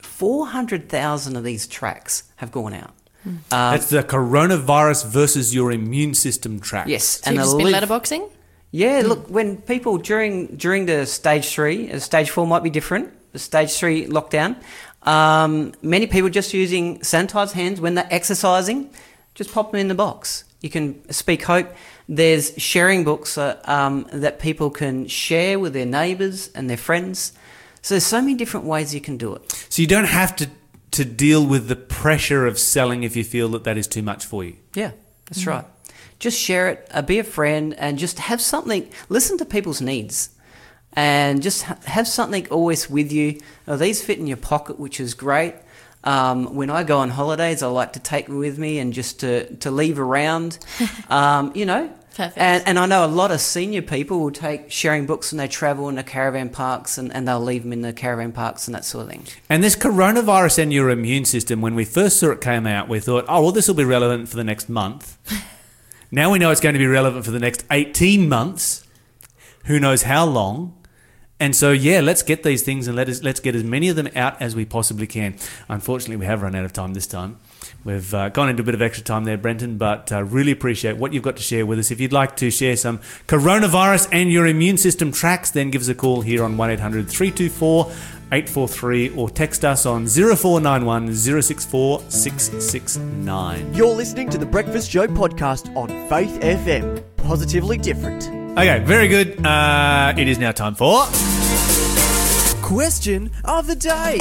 400,000 0.00 1.34
of 1.34 1.42
these 1.42 1.66
tracks 1.66 2.24
have 2.36 2.52
gone 2.52 2.74
out. 2.74 2.94
Um, 3.24 3.40
That's 3.50 3.88
the 3.90 4.02
coronavirus 4.02 5.06
versus 5.06 5.54
your 5.54 5.70
immune 5.72 6.14
system 6.14 6.58
track. 6.60 6.88
yes. 6.88 7.20
So 7.22 7.30
you've 7.30 7.40
just 7.40 7.52
the 7.52 7.58
been 7.64 7.72
live- 7.72 7.82
letterboxing? 7.88 8.28
Yeah, 8.74 9.02
look, 9.04 9.28
when 9.28 9.58
people 9.58 9.98
during 9.98 10.56
during 10.56 10.86
the 10.86 11.04
stage 11.06 11.46
three, 11.54 11.92
uh, 11.92 11.98
stage 11.98 12.30
four 12.30 12.46
might 12.46 12.62
be 12.62 12.70
different. 12.70 13.10
The 13.32 13.38
stage 13.38 13.72
three 13.74 14.06
lockdown, 14.06 14.56
um, 15.02 15.72
many 15.82 16.06
people 16.06 16.30
just 16.30 16.52
using 16.54 16.98
sanitized 17.00 17.52
hands 17.52 17.80
when 17.80 17.94
they're 17.96 18.08
exercising, 18.10 18.88
just 19.34 19.52
pop 19.52 19.72
them 19.72 19.80
in 19.80 19.88
the 19.88 19.94
box. 19.94 20.44
You 20.62 20.70
can 20.70 20.94
speak 21.12 21.42
hope. 21.42 21.68
There's 22.08 22.52
sharing 22.56 23.04
books 23.04 23.36
uh, 23.36 23.60
um, 23.64 24.06
that 24.12 24.38
people 24.38 24.70
can 24.70 25.06
share 25.06 25.58
with 25.58 25.72
their 25.74 25.86
neighbours 25.86 26.50
and 26.54 26.68
their 26.70 26.76
friends. 26.78 27.32
So 27.82 27.94
there's 27.94 28.06
so 28.06 28.20
many 28.20 28.34
different 28.34 28.66
ways 28.66 28.94
you 28.94 29.00
can 29.00 29.16
do 29.16 29.34
it. 29.34 29.66
So 29.68 29.82
you 29.82 29.88
don't 29.88 30.06
have 30.08 30.34
to 30.36 30.48
to 30.92 31.04
deal 31.04 31.44
with 31.44 31.68
the 31.68 31.76
pressure 31.76 32.46
of 32.46 32.58
selling 32.58 33.02
if 33.02 33.16
you 33.16 33.24
feel 33.24 33.48
that 33.50 33.64
that 33.64 33.76
is 33.76 33.86
too 33.86 34.02
much 34.02 34.24
for 34.24 34.44
you. 34.44 34.56
Yeah, 34.74 34.92
that's 35.26 35.46
right. 35.46 35.64
Just 36.18 36.38
share 36.38 36.68
it, 36.68 36.88
uh, 36.92 37.02
be 37.02 37.18
a 37.18 37.24
friend, 37.24 37.74
and 37.78 37.98
just 37.98 38.20
have 38.20 38.40
something. 38.40 38.88
Listen 39.08 39.36
to 39.38 39.44
people's 39.44 39.80
needs, 39.80 40.30
and 40.92 41.42
just 41.42 41.64
ha- 41.64 41.78
have 41.86 42.06
something 42.06 42.46
always 42.48 42.88
with 42.88 43.10
you. 43.10 43.40
Oh, 43.66 43.76
these 43.76 44.04
fit 44.04 44.18
in 44.18 44.26
your 44.26 44.36
pocket, 44.36 44.78
which 44.78 45.00
is 45.00 45.14
great. 45.14 45.54
Um, 46.04 46.54
when 46.54 46.70
I 46.70 46.82
go 46.84 46.98
on 46.98 47.10
holidays, 47.10 47.62
I 47.62 47.68
like 47.68 47.92
to 47.94 48.00
take 48.00 48.26
them 48.26 48.38
with 48.38 48.58
me 48.58 48.78
and 48.78 48.92
just 48.92 49.20
to, 49.20 49.54
to 49.56 49.70
leave 49.70 49.98
around. 49.98 50.58
Um, 51.08 51.52
you 51.54 51.66
know, 51.66 51.92
Perfect. 52.14 52.38
And, 52.38 52.62
and 52.66 52.78
I 52.78 52.86
know 52.86 53.04
a 53.04 53.06
lot 53.06 53.30
of 53.30 53.40
senior 53.40 53.82
people 53.82 54.20
will 54.20 54.30
take 54.30 54.70
sharing 54.70 55.06
books 55.06 55.32
when 55.32 55.38
they 55.38 55.48
travel 55.48 55.88
in 55.88 55.94
the 55.94 56.02
caravan 56.02 56.50
parks, 56.50 56.98
and, 56.98 57.12
and 57.14 57.26
they'll 57.26 57.40
leave 57.40 57.62
them 57.62 57.72
in 57.72 57.82
the 57.82 57.92
caravan 57.92 58.32
parks 58.32 58.68
and 58.68 58.74
that 58.74 58.84
sort 58.84 59.06
of 59.06 59.10
thing. 59.10 59.26
And 59.48 59.64
this 59.64 59.74
coronavirus 59.74 60.58
and 60.58 60.72
your 60.72 60.90
immune 60.90 61.24
system, 61.24 61.60
when 61.60 61.74
we 61.74 61.84
first 61.84 62.18
saw 62.18 62.30
it 62.30 62.40
came 62.40 62.66
out, 62.66 62.88
we 62.88 63.00
thought, 63.00 63.24
oh, 63.28 63.42
well, 63.42 63.52
this 63.52 63.66
will 63.66 63.74
be 63.74 63.84
relevant 63.84 64.28
for 64.28 64.36
the 64.36 64.44
next 64.44 64.68
month. 64.68 65.16
now 66.10 66.30
we 66.30 66.38
know 66.38 66.50
it's 66.50 66.60
going 66.60 66.74
to 66.74 66.78
be 66.78 66.86
relevant 66.86 67.24
for 67.24 67.30
the 67.30 67.40
next 67.40 67.64
18 67.70 68.28
months. 68.28 68.86
Who 69.64 69.80
knows 69.80 70.02
how 70.02 70.26
long? 70.26 70.76
And 71.40 71.56
so, 71.56 71.72
yeah, 71.72 72.00
let's 72.00 72.22
get 72.22 72.44
these 72.44 72.62
things 72.62 72.86
and 72.86 72.96
let 72.96 73.08
us, 73.08 73.22
let's 73.22 73.40
get 73.40 73.56
as 73.56 73.64
many 73.64 73.88
of 73.88 73.96
them 73.96 74.08
out 74.14 74.40
as 74.40 74.54
we 74.54 74.64
possibly 74.64 75.06
can. 75.06 75.36
Unfortunately, 75.68 76.16
we 76.16 76.26
have 76.26 76.42
run 76.42 76.54
out 76.54 76.64
of 76.64 76.72
time 76.72 76.94
this 76.94 77.06
time. 77.06 77.38
We've 77.84 78.14
uh, 78.14 78.28
gone 78.28 78.48
into 78.48 78.62
a 78.62 78.64
bit 78.64 78.74
of 78.74 78.82
extra 78.82 79.04
time 79.04 79.24
there, 79.24 79.36
Brenton, 79.36 79.76
but 79.76 80.12
uh, 80.12 80.22
really 80.22 80.52
appreciate 80.52 80.96
what 80.96 81.12
you've 81.12 81.22
got 81.22 81.36
to 81.36 81.42
share 81.42 81.66
with 81.66 81.78
us. 81.78 81.90
If 81.90 82.00
you'd 82.00 82.12
like 82.12 82.36
to 82.36 82.50
share 82.50 82.76
some 82.76 82.98
coronavirus 83.26 84.08
and 84.12 84.30
your 84.30 84.46
immune 84.46 84.78
system 84.78 85.10
tracks, 85.10 85.50
then 85.50 85.70
give 85.70 85.82
us 85.82 85.88
a 85.88 85.94
call 85.94 86.20
here 86.22 86.44
on 86.44 86.56
1800 86.56 87.08
324 87.08 87.92
843 88.32 89.10
or 89.16 89.28
text 89.28 89.64
us 89.64 89.84
on 89.84 90.06
0491 90.06 91.14
064 91.14 92.00
669. 92.08 93.74
You're 93.74 93.94
listening 93.94 94.30
to 94.30 94.38
the 94.38 94.46
Breakfast 94.46 94.90
Show 94.90 95.06
podcast 95.06 95.74
on 95.76 95.88
Faith 96.08 96.40
FM. 96.40 97.04
Positively 97.18 97.76
different. 97.76 98.28
Okay, 98.52 98.78
very 98.80 99.08
good. 99.08 99.44
Uh, 99.44 100.14
it 100.16 100.28
is 100.28 100.38
now 100.38 100.52
time 100.52 100.74
for. 100.74 101.04
Question 102.62 103.30
of 103.44 103.66
the 103.66 103.76
day. 103.76 104.18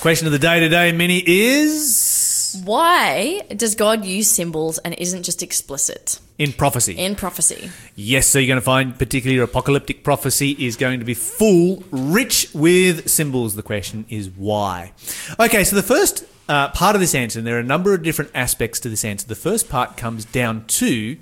Question 0.00 0.26
of 0.26 0.32
the 0.32 0.38
day 0.38 0.60
today, 0.60 0.92
Minnie, 0.92 1.24
is 1.26 2.60
Why 2.64 3.40
does 3.56 3.74
God 3.74 4.04
use 4.04 4.30
symbols 4.30 4.78
and 4.78 4.94
isn't 4.94 5.24
just 5.24 5.42
explicit 5.42 6.20
in 6.38 6.52
prophecy. 6.52 6.96
in 6.96 7.16
prophecy? 7.16 7.68
Yes, 7.96 8.28
so 8.28 8.38
you're 8.38 8.46
going 8.46 8.60
to 8.60 8.64
find 8.64 8.96
particularly 8.96 9.42
apocalyptic 9.42 10.04
prophecy 10.04 10.52
is 10.52 10.76
going 10.76 11.00
to 11.00 11.04
be 11.04 11.14
full, 11.14 11.82
rich 11.90 12.48
with 12.54 13.10
symbols. 13.10 13.56
The 13.56 13.64
question 13.64 14.06
is 14.08 14.30
why? 14.30 14.92
Okay, 15.40 15.64
so 15.64 15.74
the 15.74 15.82
first 15.82 16.24
uh, 16.48 16.68
part 16.68 16.94
of 16.94 17.00
this 17.00 17.16
answer, 17.16 17.40
and 17.40 17.46
there 17.46 17.56
are 17.56 17.60
a 17.60 17.64
number 17.64 17.92
of 17.92 18.04
different 18.04 18.30
aspects 18.36 18.78
to 18.80 18.88
this 18.88 19.04
answer. 19.04 19.26
The 19.26 19.34
first 19.34 19.68
part 19.68 19.96
comes 19.96 20.24
down 20.24 20.66
to 20.66 21.18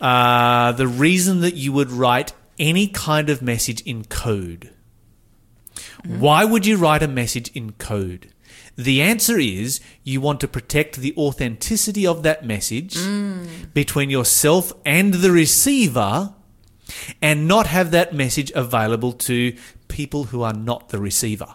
uh, 0.00 0.72
the 0.72 0.88
reason 0.88 1.42
that 1.42 1.56
you 1.56 1.74
would 1.74 1.90
write 1.90 2.32
any 2.58 2.86
kind 2.86 3.28
of 3.28 3.42
message 3.42 3.82
in 3.82 4.04
code. 4.04 4.70
Mm. 6.04 6.18
Why 6.18 6.44
would 6.44 6.66
you 6.66 6.76
write 6.76 7.02
a 7.02 7.08
message 7.08 7.50
in 7.54 7.72
code? 7.72 8.32
The 8.76 9.02
answer 9.02 9.38
is 9.38 9.80
you 10.02 10.20
want 10.20 10.40
to 10.40 10.48
protect 10.48 10.96
the 10.96 11.14
authenticity 11.16 12.06
of 12.06 12.22
that 12.22 12.44
message 12.44 12.94
mm. 12.94 13.72
between 13.74 14.10
yourself 14.10 14.72
and 14.84 15.14
the 15.14 15.30
receiver 15.30 16.34
and 17.20 17.46
not 17.46 17.66
have 17.66 17.90
that 17.90 18.14
message 18.14 18.50
available 18.54 19.12
to 19.12 19.56
people 19.88 20.24
who 20.24 20.42
are 20.42 20.54
not 20.54 20.88
the 20.88 20.98
receiver. 20.98 21.54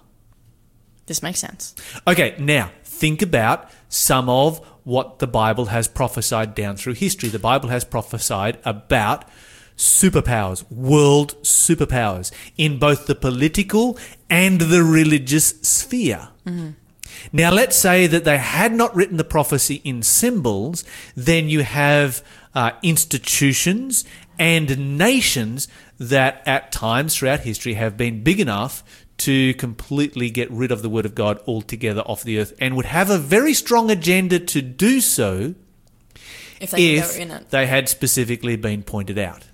This 1.08 1.24
makes 1.24 1.40
sense. 1.40 1.74
Okay, 2.06 2.36
now 2.38 2.72
think 2.84 3.22
about 3.22 3.70
some 3.90 4.30
of 4.30 4.60
what 4.84 5.20
the 5.20 5.28
Bible 5.28 5.66
has 5.66 5.88
prophesied 5.88 6.54
down 6.54 6.78
through 6.78 6.94
history. 6.94 7.30
The 7.30 7.40
Bible 7.40 7.70
has 7.70 7.84
prophesied 7.84 8.60
about 8.64 9.26
superpowers, 9.78 10.70
world 10.72 11.36
superpowers, 11.44 12.32
in 12.58 12.80
both 12.80 13.06
the 13.06 13.16
political 13.16 13.98
and 14.30 14.60
the 14.60 14.84
religious 14.84 15.50
sphere. 15.62 16.30
Now, 17.32 17.52
let's 17.52 17.78
say 17.78 18.08
that 18.08 18.24
they 18.26 18.38
had 18.38 18.74
not 18.74 18.96
written 18.96 19.18
the 19.18 19.24
prophecy 19.24 19.82
in 19.84 20.04
symbols, 20.04 20.84
then 21.16 21.50
you 21.50 21.64
have 21.64 22.24
uh, 22.54 22.72
institutions 22.84 24.04
and 24.40 24.98
nations 24.98 25.68
that 26.00 26.42
at 26.46 26.72
times 26.72 27.16
throughout 27.16 27.42
history 27.42 27.74
have 27.74 27.98
been 27.98 28.24
big 28.24 28.40
enough 28.40 28.84
to 29.18 29.54
completely 29.56 30.30
get 30.30 30.50
rid 30.52 30.72
of 30.72 30.82
the 30.82 30.90
Word 30.90 31.06
of 31.06 31.16
God 31.16 31.40
altogether 31.48 32.02
off 32.02 32.24
the 32.24 32.40
earth 32.40 32.54
and 32.60 32.76
would 32.76 32.86
have 32.86 33.10
a 33.10 33.18
very 33.18 33.54
strong 33.54 33.90
agenda 33.90 34.40
to 34.40 34.62
do 34.62 35.02
so 35.02 35.56
If 36.60 36.72
they, 36.72 36.96
if 36.96 37.14
they 37.14 37.20
were 37.20 37.22
in 37.24 37.32
it. 37.32 37.50
they 37.50 37.68
had 37.68 37.90
specifically 37.90 38.56
been 38.56 38.84
pointed 38.84 39.18
out. 39.18 39.46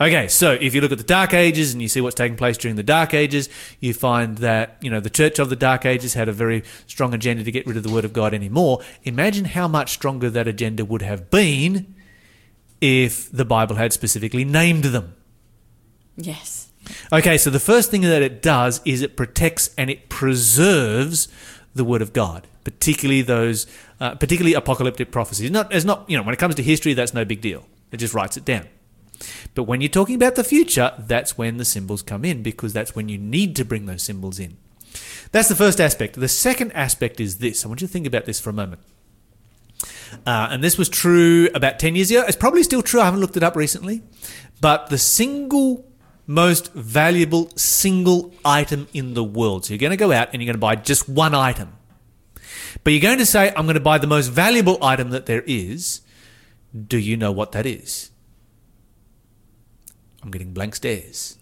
Okay, 0.00 0.26
so 0.26 0.52
if 0.52 0.74
you 0.74 0.80
look 0.80 0.90
at 0.90 0.98
the 0.98 1.04
Dark 1.04 1.32
Ages 1.32 1.72
and 1.72 1.80
you 1.80 1.86
see 1.86 2.00
what's 2.00 2.16
taking 2.16 2.36
place 2.36 2.58
during 2.58 2.76
the 2.76 2.82
Dark 2.82 3.14
Ages, 3.14 3.48
you 3.78 3.94
find 3.94 4.38
that 4.38 4.76
you 4.80 4.90
know 4.90 4.98
the 5.00 5.10
Church 5.10 5.38
of 5.38 5.50
the 5.50 5.56
Dark 5.56 5.86
Ages 5.86 6.14
had 6.14 6.28
a 6.28 6.32
very 6.32 6.64
strong 6.86 7.14
agenda 7.14 7.44
to 7.44 7.52
get 7.52 7.66
rid 7.66 7.76
of 7.76 7.84
the 7.84 7.90
Word 7.90 8.04
of 8.04 8.12
God 8.12 8.34
anymore. 8.34 8.80
Imagine 9.04 9.44
how 9.44 9.68
much 9.68 9.92
stronger 9.92 10.30
that 10.30 10.48
agenda 10.48 10.84
would 10.84 11.02
have 11.02 11.30
been 11.30 11.94
if 12.80 13.30
the 13.30 13.44
Bible 13.44 13.76
had 13.76 13.92
specifically 13.92 14.44
named 14.44 14.84
them. 14.84 15.14
Yes. 16.16 16.70
Okay, 17.12 17.38
so 17.38 17.48
the 17.50 17.60
first 17.60 17.90
thing 17.90 18.02
that 18.02 18.22
it 18.22 18.42
does 18.42 18.80
is 18.84 19.00
it 19.00 19.16
protects 19.16 19.70
and 19.78 19.90
it 19.90 20.08
preserves 20.08 21.28
the 21.74 21.84
Word 21.84 22.02
of 22.02 22.12
God, 22.12 22.46
particularly 22.62 23.22
those, 23.22 23.66
uh, 24.00 24.14
particularly 24.14 24.54
apocalyptic 24.54 25.10
prophecies. 25.10 25.50
Not 25.50 25.72
as 25.72 25.84
not 25.84 26.08
you 26.08 26.16
know 26.16 26.22
when 26.22 26.34
it 26.34 26.38
comes 26.38 26.54
to 26.56 26.62
history, 26.62 26.94
that's 26.94 27.14
no 27.14 27.24
big 27.24 27.40
deal. 27.40 27.66
It 27.92 27.98
just 27.98 28.14
writes 28.14 28.36
it 28.36 28.44
down. 28.44 28.68
But 29.54 29.64
when 29.64 29.80
you're 29.80 29.88
talking 29.88 30.16
about 30.16 30.34
the 30.34 30.44
future, 30.44 30.92
that's 30.98 31.38
when 31.38 31.56
the 31.56 31.64
symbols 31.64 32.02
come 32.02 32.24
in 32.24 32.42
because 32.42 32.72
that's 32.72 32.96
when 32.96 33.08
you 33.08 33.16
need 33.18 33.54
to 33.56 33.64
bring 33.64 33.86
those 33.86 34.02
symbols 34.02 34.38
in. 34.38 34.56
That's 35.32 35.48
the 35.48 35.56
first 35.56 35.80
aspect. 35.80 36.18
The 36.18 36.28
second 36.28 36.72
aspect 36.72 37.20
is 37.20 37.38
this. 37.38 37.64
I 37.64 37.68
want 37.68 37.80
you 37.80 37.86
to 37.86 37.92
think 37.92 38.06
about 38.06 38.24
this 38.24 38.40
for 38.40 38.50
a 38.50 38.52
moment. 38.52 38.80
Uh, 40.26 40.48
and 40.50 40.62
this 40.62 40.78
was 40.78 40.88
true 40.88 41.48
about 41.54 41.78
10 41.78 41.96
years 41.96 42.10
ago. 42.10 42.24
It's 42.26 42.36
probably 42.36 42.62
still 42.62 42.82
true. 42.82 43.00
I 43.00 43.04
haven't 43.04 43.20
looked 43.20 43.36
it 43.36 43.42
up 43.42 43.56
recently. 43.56 44.02
But 44.60 44.88
the 44.88 44.98
single 44.98 45.84
most 46.26 46.72
valuable 46.72 47.50
single 47.56 48.32
item 48.44 48.88
in 48.94 49.14
the 49.14 49.24
world. 49.24 49.64
So 49.64 49.74
you're 49.74 49.78
going 49.78 49.90
to 49.90 49.96
go 49.96 50.12
out 50.12 50.28
and 50.32 50.42
you're 50.42 50.46
going 50.46 50.54
to 50.54 50.58
buy 50.58 50.76
just 50.76 51.08
one 51.08 51.34
item. 51.34 51.72
But 52.82 52.92
you're 52.92 53.00
going 53.00 53.18
to 53.18 53.26
say, 53.26 53.52
I'm 53.56 53.66
going 53.66 53.74
to 53.74 53.80
buy 53.80 53.98
the 53.98 54.06
most 54.06 54.28
valuable 54.28 54.82
item 54.82 55.10
that 55.10 55.26
there 55.26 55.44
is. 55.46 56.00
Do 56.74 56.98
you 56.98 57.16
know 57.16 57.30
what 57.30 57.52
that 57.52 57.66
is? 57.66 58.10
I'm 60.22 60.30
getting 60.30 60.52
blank 60.52 60.74
stares. 60.74 61.38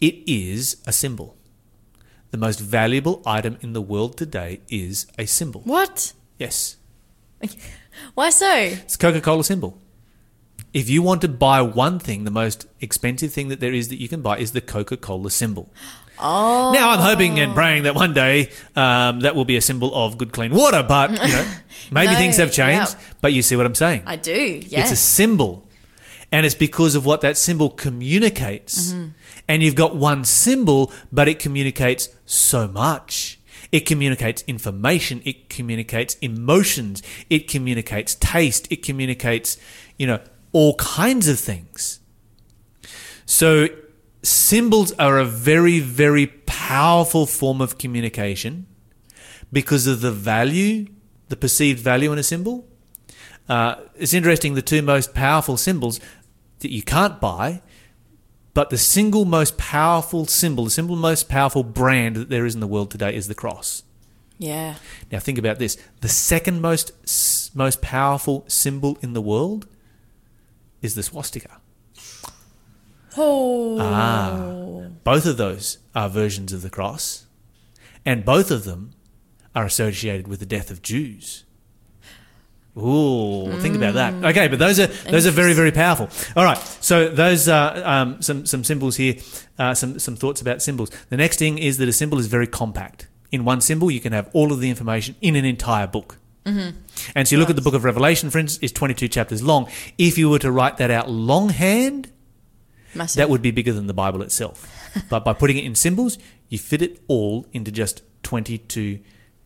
It 0.00 0.22
is 0.26 0.78
a 0.86 0.92
symbol. 0.92 1.36
The 2.30 2.38
most 2.38 2.58
valuable 2.58 3.22
item 3.26 3.58
in 3.60 3.74
the 3.74 3.82
world 3.82 4.16
today 4.16 4.60
is 4.68 5.06
a 5.18 5.26
symbol. 5.26 5.60
What? 5.62 6.12
Yes. 6.38 6.76
Why 8.14 8.30
so? 8.30 8.52
It's 8.52 8.94
a 8.94 8.98
Coca 8.98 9.20
Cola 9.20 9.44
symbol. 9.44 9.80
If 10.72 10.88
you 10.88 11.02
want 11.02 11.20
to 11.20 11.28
buy 11.28 11.62
one 11.62 12.00
thing, 12.00 12.24
the 12.24 12.32
most 12.32 12.66
expensive 12.80 13.32
thing 13.32 13.48
that 13.48 13.60
there 13.60 13.72
is 13.72 13.88
that 13.88 14.00
you 14.00 14.08
can 14.08 14.22
buy 14.22 14.38
is 14.38 14.52
the 14.52 14.60
Coca 14.60 14.96
Cola 14.96 15.30
symbol. 15.30 15.72
Oh. 16.18 16.72
Now, 16.72 16.90
I'm 16.90 17.00
hoping 17.00 17.40
and 17.40 17.54
praying 17.54 17.82
that 17.84 17.94
one 17.94 18.14
day 18.14 18.50
um, 18.76 19.20
that 19.20 19.34
will 19.34 19.44
be 19.44 19.56
a 19.56 19.60
symbol 19.60 19.94
of 19.94 20.16
good, 20.16 20.32
clean 20.32 20.52
water, 20.54 20.82
but 20.86 21.10
you 21.10 21.16
know, 21.16 21.46
maybe 21.90 22.12
No, 22.12 22.18
things 22.18 22.36
have 22.36 22.52
changed. 22.52 22.92
yeah. 22.94 23.00
But 23.20 23.32
you 23.32 23.42
see 23.42 23.56
what 23.56 23.66
I'm 23.66 23.74
saying? 23.74 24.02
I 24.06 24.16
do. 24.16 24.60
Yes. 24.66 24.90
It's 24.90 25.00
a 25.00 25.02
symbol. 25.02 25.66
And 26.30 26.44
it's 26.46 26.54
because 26.54 26.94
of 26.94 27.04
what 27.06 27.20
that 27.20 27.36
symbol 27.36 27.70
communicates. 27.70 28.92
And 29.46 29.62
you've 29.62 29.74
got 29.76 29.94
one 29.94 30.24
symbol, 30.24 30.92
but 31.12 31.28
it 31.28 31.38
communicates 31.38 32.08
so 32.26 32.66
much. 32.66 33.38
It 33.70 33.80
communicates 33.86 34.42
information. 34.46 35.20
It 35.24 35.48
communicates 35.48 36.14
emotions. 36.16 37.02
It 37.30 37.48
communicates 37.48 38.14
taste. 38.16 38.66
It 38.70 38.82
communicates, 38.82 39.56
you 39.98 40.06
know, 40.06 40.20
all 40.52 40.74
kinds 40.76 41.28
of 41.28 41.38
things. 41.38 42.00
So 43.26 43.68
symbols 44.24 44.92
are 44.92 45.18
a 45.18 45.24
very, 45.24 45.80
very 45.80 46.26
powerful 46.26 47.26
form 47.26 47.60
of 47.60 47.78
communication 47.78 48.66
because 49.52 49.86
of 49.86 50.00
the 50.00 50.10
value, 50.10 50.86
the 51.28 51.36
perceived 51.36 51.80
value 51.80 52.12
in 52.12 52.18
a 52.18 52.22
symbol. 52.22 52.66
Uh, 53.48 53.76
it's 53.96 54.14
interesting, 54.14 54.54
the 54.54 54.62
two 54.62 54.82
most 54.82 55.14
powerful 55.14 55.56
symbols 55.56 56.00
that 56.60 56.70
you 56.70 56.82
can't 56.82 57.20
buy, 57.20 57.60
but 58.54 58.70
the 58.70 58.78
single 58.78 59.24
most 59.24 59.58
powerful 59.58 60.26
symbol, 60.26 60.64
the 60.64 60.70
single 60.70 60.96
most 60.96 61.28
powerful 61.28 61.62
brand 61.62 62.16
that 62.16 62.30
there 62.30 62.46
is 62.46 62.54
in 62.54 62.60
the 62.60 62.66
world 62.66 62.90
today 62.90 63.14
is 63.14 63.28
the 63.28 63.34
cross. 63.34 63.82
yeah. 64.38 64.76
Now 65.12 65.18
think 65.18 65.38
about 65.38 65.58
this: 65.58 65.76
the 66.00 66.08
second 66.08 66.60
most 66.60 66.92
most 67.54 67.82
powerful 67.82 68.44
symbol 68.48 68.96
in 69.02 69.12
the 69.12 69.20
world 69.20 69.66
is 70.82 70.94
the 70.94 71.02
swastika. 71.02 71.60
Oh. 73.16 73.78
Ah. 73.80 74.88
Both 75.04 75.26
of 75.26 75.36
those 75.36 75.78
are 75.94 76.08
versions 76.08 76.52
of 76.52 76.62
the 76.62 76.70
cross, 76.70 77.26
and 78.04 78.24
both 78.24 78.50
of 78.50 78.64
them 78.64 78.92
are 79.54 79.64
associated 79.64 80.26
with 80.26 80.40
the 80.40 80.46
death 80.46 80.70
of 80.70 80.82
Jews. 80.82 81.44
Ooh, 82.76 83.52
think 83.60 83.76
about 83.76 83.94
that. 83.94 84.14
Okay, 84.24 84.48
but 84.48 84.58
those 84.58 84.80
are 84.80 84.88
those 84.88 85.26
are 85.26 85.30
very 85.30 85.52
very 85.52 85.70
powerful. 85.70 86.08
All 86.34 86.44
right, 86.44 86.58
so 86.80 87.08
those 87.08 87.48
are 87.48 87.76
um, 87.84 88.20
some 88.20 88.46
some 88.46 88.64
symbols 88.64 88.96
here, 88.96 89.14
uh, 89.58 89.74
some 89.74 90.00
some 90.00 90.16
thoughts 90.16 90.40
about 90.40 90.60
symbols. 90.60 90.90
The 91.08 91.16
next 91.16 91.38
thing 91.38 91.58
is 91.58 91.78
that 91.78 91.88
a 91.88 91.92
symbol 91.92 92.18
is 92.18 92.26
very 92.26 92.48
compact. 92.48 93.06
In 93.30 93.44
one 93.44 93.60
symbol, 93.60 93.90
you 93.90 94.00
can 94.00 94.12
have 94.12 94.28
all 94.32 94.52
of 94.52 94.60
the 94.60 94.70
information 94.70 95.14
in 95.20 95.36
an 95.36 95.44
entire 95.44 95.86
book. 95.86 96.18
Mm-hmm. 96.44 96.76
And 97.14 97.28
so 97.28 97.36
you 97.36 97.40
look 97.40 97.50
at 97.50 97.56
the 97.56 97.62
book 97.62 97.74
of 97.74 97.84
Revelation, 97.84 98.28
for 98.30 98.38
instance, 98.38 98.62
it's 98.62 98.72
22 98.72 99.08
chapters 99.08 99.42
long. 99.42 99.68
If 99.96 100.18
you 100.18 100.28
were 100.28 100.38
to 100.40 100.50
write 100.50 100.76
that 100.76 100.90
out 100.90 101.08
longhand, 101.08 102.10
Massive. 102.94 103.16
that 103.18 103.30
would 103.30 103.42
be 103.42 103.50
bigger 103.50 103.72
than 103.72 103.86
the 103.86 103.94
Bible 103.94 104.22
itself. 104.22 104.68
but 105.10 105.24
by 105.24 105.32
putting 105.32 105.58
it 105.58 105.64
in 105.64 105.74
symbols, 105.74 106.18
you 106.48 106.58
fit 106.58 106.82
it 106.82 107.00
all 107.08 107.46
into 107.52 107.70
just 107.70 108.02
22 108.22 109.00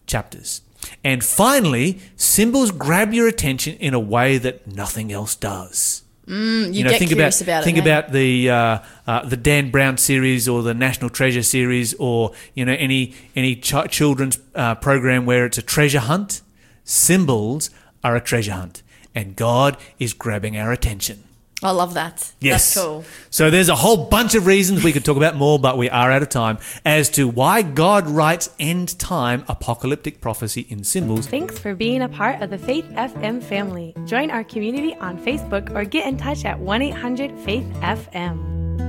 chapters. 0.06 0.62
And 1.02 1.24
finally, 1.24 2.00
symbols 2.16 2.70
grab 2.70 3.12
your 3.12 3.26
attention 3.26 3.76
in 3.76 3.94
a 3.94 4.00
way 4.00 4.38
that 4.38 4.66
nothing 4.66 5.12
else 5.12 5.34
does. 5.34 6.02
Mm, 6.26 6.74
you, 6.74 6.84
get 6.84 7.00
curious 7.00 7.40
about, 7.40 7.64
think 7.64 7.78
it. 7.78 7.84
hey? 7.84 7.90
about 7.90 8.12
the 8.12 8.50
uh, 8.50 8.78
uh, 9.06 9.24
the 9.24 9.36
Dan 9.36 9.70
Brown 9.70 9.96
series 9.96 10.46
or 10.46 10.62
the 10.62 10.74
National 10.74 11.08
Treasure 11.08 11.42
series 11.42 11.94
or 11.94 12.32
you 12.52 12.66
know 12.66 12.74
any 12.74 13.14
any 13.34 13.56
ch- 13.56 13.88
children's 13.88 14.38
uh, 14.54 14.74
program 14.74 15.24
where 15.24 15.46
it's 15.46 15.56
a 15.56 15.62
treasure 15.62 16.00
hunt. 16.00 16.42
Symbols 16.84 17.70
are 18.04 18.14
a 18.14 18.20
treasure 18.20 18.52
hunt, 18.52 18.82
and 19.14 19.36
God 19.36 19.78
is 19.98 20.12
grabbing 20.12 20.58
our 20.58 20.70
attention. 20.70 21.24
I 21.62 21.72
love 21.72 21.94
that. 21.94 22.32
Yes. 22.40 22.74
That's 22.74 22.86
cool. 22.86 23.04
So 23.30 23.50
there's 23.50 23.68
a 23.68 23.74
whole 23.74 24.06
bunch 24.06 24.36
of 24.36 24.46
reasons 24.46 24.84
we 24.84 24.92
could 24.92 25.04
talk 25.04 25.16
about 25.16 25.34
more, 25.34 25.58
but 25.58 25.76
we 25.76 25.90
are 25.90 26.12
out 26.12 26.22
of 26.22 26.28
time 26.28 26.58
as 26.84 27.10
to 27.10 27.26
why 27.26 27.62
God 27.62 28.08
writes 28.08 28.50
end 28.60 28.96
time 28.98 29.44
apocalyptic 29.48 30.20
prophecy 30.20 30.66
in 30.68 30.84
symbols. 30.84 31.26
Thanks 31.26 31.58
for 31.58 31.74
being 31.74 32.02
a 32.02 32.08
part 32.08 32.40
of 32.42 32.50
the 32.50 32.58
Faith 32.58 32.86
FM 32.90 33.42
family. 33.42 33.94
Join 34.06 34.30
our 34.30 34.44
community 34.44 34.94
on 34.96 35.18
Facebook 35.18 35.74
or 35.74 35.84
get 35.84 36.06
in 36.06 36.16
touch 36.16 36.44
at 36.44 36.58
1 36.60 36.82
800 36.82 37.36
Faith 37.40 37.66
FM. 37.80 38.87